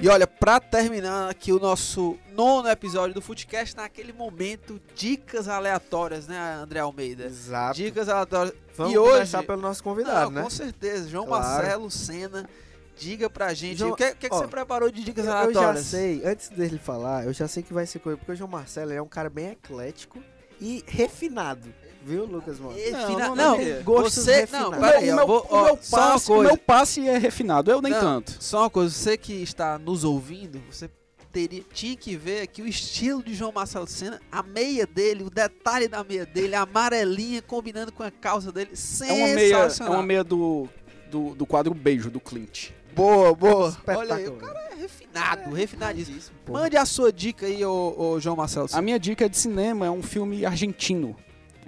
[0.00, 6.26] E olha, pra terminar aqui o nosso nono episódio do Footcast, naquele momento, dicas aleatórias,
[6.26, 7.24] né, André Almeida?
[7.24, 7.76] Exato.
[7.76, 8.54] Dicas aleatórias.
[8.76, 10.42] Vamos e hoje, começar pelo nosso convidado, Não, né?
[10.42, 11.08] Com certeza.
[11.08, 11.44] João Claro.
[11.44, 12.48] Marcelo Senna,
[12.96, 13.78] diga pra gente.
[13.78, 15.86] João- o que, o que, que ó, você preparou de dicas Eu, eu já aleatórias?
[15.86, 18.92] sei, antes dele falar, eu já sei que vai ser coisa, porque o João Marcelo
[18.92, 20.18] é um cara bem eclético
[20.60, 21.68] e refinado,
[22.02, 22.78] viu, Lucas Mota?
[22.90, 23.56] Não, Não, não
[24.02, 24.40] você.
[24.40, 24.70] refinados.
[24.70, 25.38] Não, peraí, o eu meu, vou.
[25.72, 28.36] o passe, o meu passe é refinado, eu nem Não, tanto.
[28.40, 30.88] Só uma coisa, você que está nos ouvindo, você
[31.30, 35.28] teria, tinha que ver aqui o estilo de João Marcelo Senna, a meia dele, o
[35.28, 38.70] detalhe da meia dele, a amarelinha combinando com a calça dele.
[39.06, 39.92] É uma meia, é Sensacional.
[39.94, 40.66] uma meia do,
[41.10, 42.70] do, do quadro Beijo, do Clint.
[42.96, 43.68] Boa, boa.
[43.68, 43.98] Espetacular.
[43.98, 46.36] Olha aí, o cara é refinado, refinadíssimo.
[46.46, 46.54] Pô.
[46.54, 49.90] Mande a sua dica aí, ô, ô João Marcelo A minha dica de cinema é
[49.90, 51.14] um filme argentino.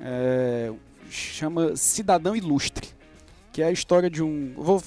[0.01, 0.73] É,
[1.11, 2.89] chama Cidadão Ilustre.
[3.53, 4.55] Que é a história de um.
[4.57, 4.83] Vou,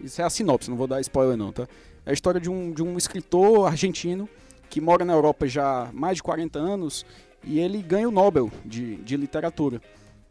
[0.00, 1.66] isso é a sinopse, não vou dar spoiler não, tá?
[2.06, 4.28] É a história de um, de um escritor argentino
[4.68, 7.04] que mora na Europa já há mais de 40 anos
[7.42, 9.82] e ele ganha o Nobel de, de literatura.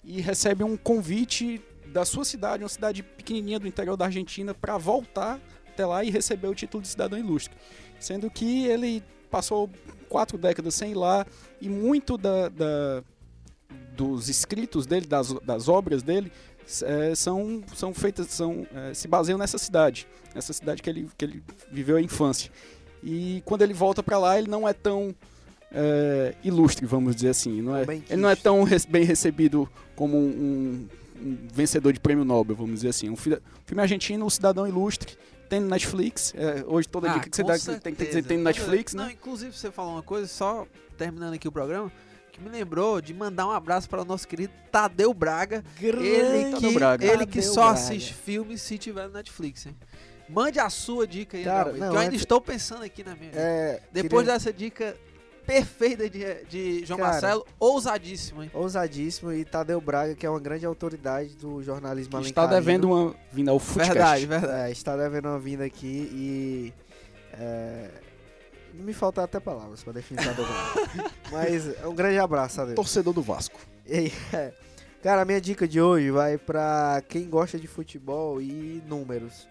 [0.06, 1.62] E recebe um convite
[1.92, 6.10] da sua cidade, uma cidade pequenininha do interior da Argentina, para voltar até lá e
[6.10, 7.56] receber o título de cidadão ilustre.
[8.00, 9.70] Sendo que ele passou
[10.08, 11.26] quatro décadas sem ir lá
[11.62, 13.04] e muito da, da-
[13.96, 16.32] dos escritos dele, das, das obras dele,
[16.84, 21.26] eh, são, são feitas, são, eh, se baseiam nessa cidade, nessa cidade que ele, que
[21.26, 22.50] ele viveu a infância.
[23.04, 25.14] E quando ele volta para lá, ele não é tão
[25.72, 27.62] eh, ilustre, vamos dizer assim.
[27.62, 30.88] Não é, ele não é tão bem recebido como um,
[31.22, 33.10] um vencedor de prêmio Nobel, vamos dizer assim.
[33.10, 35.18] Um fi- filme argentino, O Cidadão Ilustre,
[35.50, 36.34] tem no Netflix.
[36.36, 38.28] eh, hoje toda Ah, dica que você dá tem, tem que dizer certeza.
[38.28, 39.12] tem no Netflix, Não, né?
[39.14, 40.66] inclusive você falou uma coisa, só
[40.98, 41.92] terminando aqui o programa,
[42.32, 45.64] que me lembrou de mandar um abraço para o nosso querido Tadeu Braga.
[45.82, 47.06] Ele Tadeu que, Braga.
[47.06, 47.80] ele que Tadeu só Braga.
[47.80, 49.76] assiste filmes se tiver no Netflix, hein?
[50.30, 53.16] Mande a sua dica aí, Cara, não, que eu ainda antes- estou pensando aqui na
[53.16, 53.32] minha.
[53.34, 54.96] É, Depois queria- dessa dica
[55.50, 58.52] perfeita de, de João Cara, Marcelo, ousadíssimo, hein?
[58.54, 63.16] ousadíssimo e Tadeu Braga, que é uma grande autoridade do jornalismo Que está devendo uma
[63.32, 63.94] vinda ao Footcast.
[63.94, 64.70] Verdade, verdade.
[64.70, 66.74] É, está devendo uma vinda aqui e.
[67.34, 67.90] É,
[68.74, 71.12] me faltam até palavras para definir Tadeu Braga.
[71.32, 72.76] Mas é um grande abraço, Tadeu.
[72.76, 73.60] Torcedor do Vasco.
[73.88, 74.54] E, é,
[75.02, 79.48] Cara, a minha dica de hoje vai pra quem gosta de futebol e números.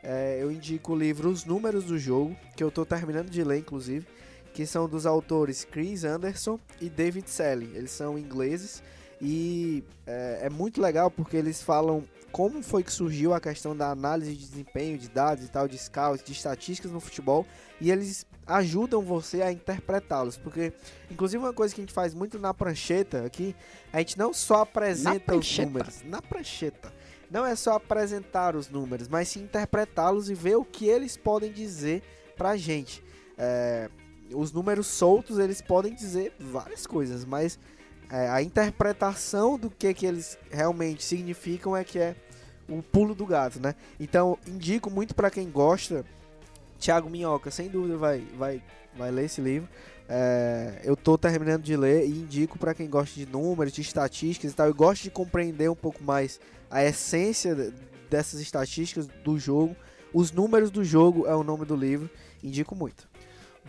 [0.00, 3.58] É, eu indico o livro Os Números do Jogo, que eu tô terminando de ler,
[3.58, 4.06] inclusive,
[4.52, 7.70] que são dos autores Chris Anderson e David Selle.
[7.74, 8.82] Eles são ingleses
[9.20, 13.90] e é, é muito legal porque eles falam como foi que surgiu a questão da
[13.90, 17.46] análise de desempenho, de dados e tal, de scouts, de estatísticas no futebol,
[17.78, 20.72] e eles ajudam você a interpretá-los, porque
[21.10, 23.54] inclusive uma coisa que a gente faz muito na prancheta aqui,
[23.92, 26.92] a gente não só apresenta os números, na prancheta.
[27.30, 31.52] Não é só apresentar os números, mas sim interpretá-los e ver o que eles podem
[31.52, 32.02] dizer
[32.36, 33.02] pra gente.
[33.38, 33.88] É,
[34.34, 37.58] os números soltos, eles podem dizer várias coisas, mas
[38.10, 42.14] é, a interpretação do que, que eles realmente significam é que é
[42.68, 43.74] o pulo do gato, né?
[43.98, 46.04] Então, indico muito pra quem gosta.
[46.78, 48.62] Thiago Minhoca, sem dúvida, vai, vai,
[48.96, 49.68] vai ler esse livro.
[50.08, 54.52] É, eu tô terminando de ler e indico pra quem gosta de números, de estatísticas
[54.52, 54.66] e tal.
[54.66, 57.72] Eu gosto de compreender um pouco mais a essência de-
[58.10, 59.76] dessas estatísticas do jogo.
[60.12, 62.10] Os números do jogo é o nome do livro.
[62.42, 63.08] Indico muito.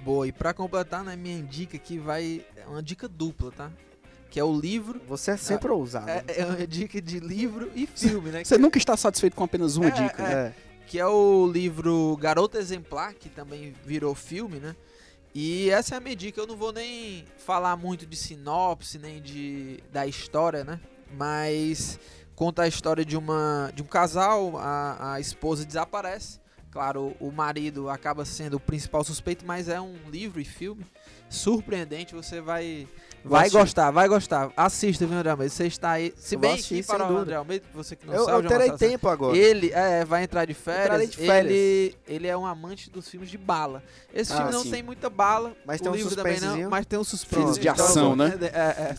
[0.04, 3.72] Boa, e pra completar, na minha dica aqui vai é uma dica dupla, tá?
[4.30, 5.02] Que é o livro.
[5.08, 6.10] Você é sempre ousado.
[6.10, 6.24] É, né?
[6.36, 8.44] é uma dica de livro e filme, né?
[8.46, 10.24] Você nunca está satisfeito com apenas uma É, dica.
[10.24, 10.34] né?
[10.34, 10.54] É.
[10.88, 14.76] que é o livro Garota Exemplar, que também virou filme, né?
[15.36, 16.42] E essa é a minha dica.
[16.42, 20.80] Eu não vou nem falar muito de sinopse, nem de da história, né?
[21.16, 22.00] Mas
[22.36, 26.40] conta a história de uma de um casal, a, a esposa desaparece,
[26.74, 30.84] Claro, o marido acaba sendo o principal suspeito, mas é um livro e filme
[31.30, 32.16] surpreendente.
[32.16, 32.88] Você vai
[33.24, 33.58] vai assistir.
[33.60, 34.52] gostar, vai gostar.
[34.58, 35.54] Assista, viu, André Almeida?
[35.54, 36.12] Você está aí.
[36.18, 37.18] Se Eu vou bem assistir, que para o.
[37.18, 39.38] André Almeida, você que não Eu, sabe, eu João terei tempo agora.
[39.38, 41.12] Ele é, vai entrar de férias.
[41.12, 41.54] De férias.
[41.54, 43.84] Ele, ele é um amante dos filmes de bala.
[44.12, 44.72] Esse Ah, filme não sim.
[44.72, 45.56] tem muita bala.
[45.68, 47.36] Mas o tem um livro também não, mas tem um suspense.
[47.36, 48.34] Filmes de ação, né?
[48.42, 48.96] É, é, é,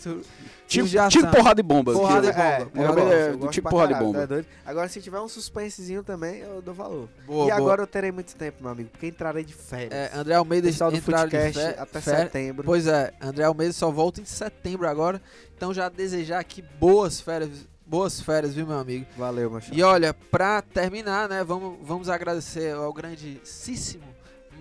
[0.67, 1.93] Tipo, tipo porrada e bomba.
[1.93, 2.43] Porrada e bomba.
[2.43, 4.27] É, Eu eu gosto, gosto, é, eu gosto tipo porrada e caralho, bomba.
[4.27, 4.45] tá é?
[4.65, 7.09] Agora, se tiver um suspensezinho também, eu dou valor.
[7.27, 7.55] Boa, e boa.
[7.55, 9.93] agora eu terei muito tempo, meu amigo, porque entrarei de férias.
[9.93, 12.65] É, André Almeida de Footcast fé- até fé- setembro.
[12.65, 15.21] Pois é, André Almeida só volta em setembro agora.
[15.57, 17.51] Então já desejar aqui boas férias,
[17.87, 19.07] boas férias, viu, meu amigo?
[19.17, 19.61] Valeu, meu.
[19.71, 24.03] E olha, pra terminar, né, vamos, vamos agradecer ao grandíssimo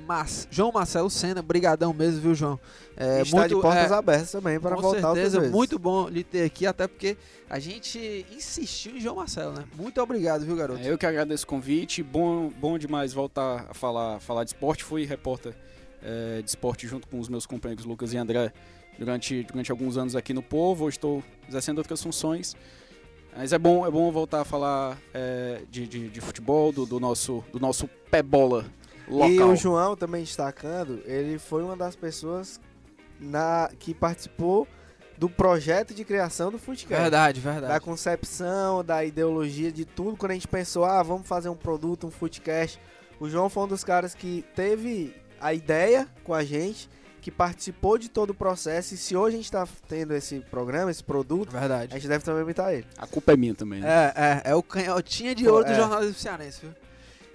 [0.05, 2.59] Mas, João Marcelo Senna, brigadão mesmo, viu, João?
[2.95, 5.55] É, está de portas é, abertas também para com voltar outras certeza, vezes.
[5.55, 7.17] muito bom lhe ter aqui, até porque
[7.49, 9.65] a gente insistiu em João Marcelo, né?
[9.75, 10.81] Muito obrigado, viu, garoto?
[10.81, 12.03] É, eu que agradeço o convite.
[12.03, 14.83] Bom, bom demais voltar a falar, falar de esporte.
[14.83, 15.55] Fui repórter
[16.01, 18.51] é, de esporte junto com os meus companheiros Lucas e André
[18.99, 20.85] durante, durante alguns anos aqui no Povo.
[20.85, 22.55] Hoje estou exercendo outras funções.
[23.35, 26.99] Mas é bom, é bom voltar a falar é, de, de, de futebol, do, do
[26.99, 28.65] nosso, do nosso pé bola
[29.07, 29.29] local.
[29.29, 32.59] E o João também destacando, ele foi uma das pessoas
[33.19, 34.67] na, que participou
[35.17, 37.01] do projeto de criação do Footcast.
[37.01, 37.85] Verdade, Da verdade.
[37.85, 40.17] concepção, da ideologia, de tudo.
[40.17, 42.79] Quando a gente pensou, ah, vamos fazer um produto, um Footcast.
[43.19, 46.89] O João foi um dos caras que teve a ideia com a gente,
[47.21, 48.95] que participou de todo o processo.
[48.95, 51.93] E se hoje a gente tá tendo esse programa, esse produto, a Verdade.
[51.93, 52.85] gente deve também imitar ele.
[52.97, 53.79] A culpa é minha também.
[53.79, 53.87] Né?
[53.87, 55.75] É, é, é o canhotinha de ouro do é.
[55.75, 56.71] jornalismo cearense, viu?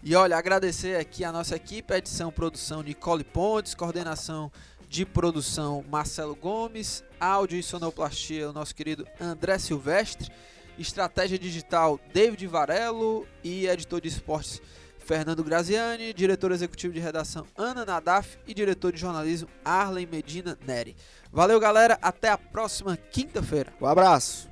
[0.02, 4.50] E olha, agradecer aqui a nossa equipe, edição, produção Nicole Pontes, coordenação
[4.88, 10.30] de produção Marcelo Gomes, áudio e sonoplastia o nosso querido André Silvestre,
[10.78, 14.62] estratégia digital David Varelo e editor de esportes
[14.98, 20.94] Fernando Graziani, diretor executivo de redação Ana Nadaf e diretor de jornalismo Arlen Medina Neri.
[21.32, 23.72] Valeu, galera, até a próxima quinta-feira.
[23.80, 24.48] Um abraço.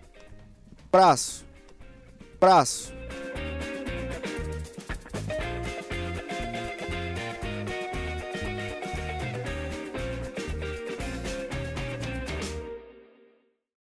[0.91, 1.45] Abraço.
[2.37, 2.96] Abraço.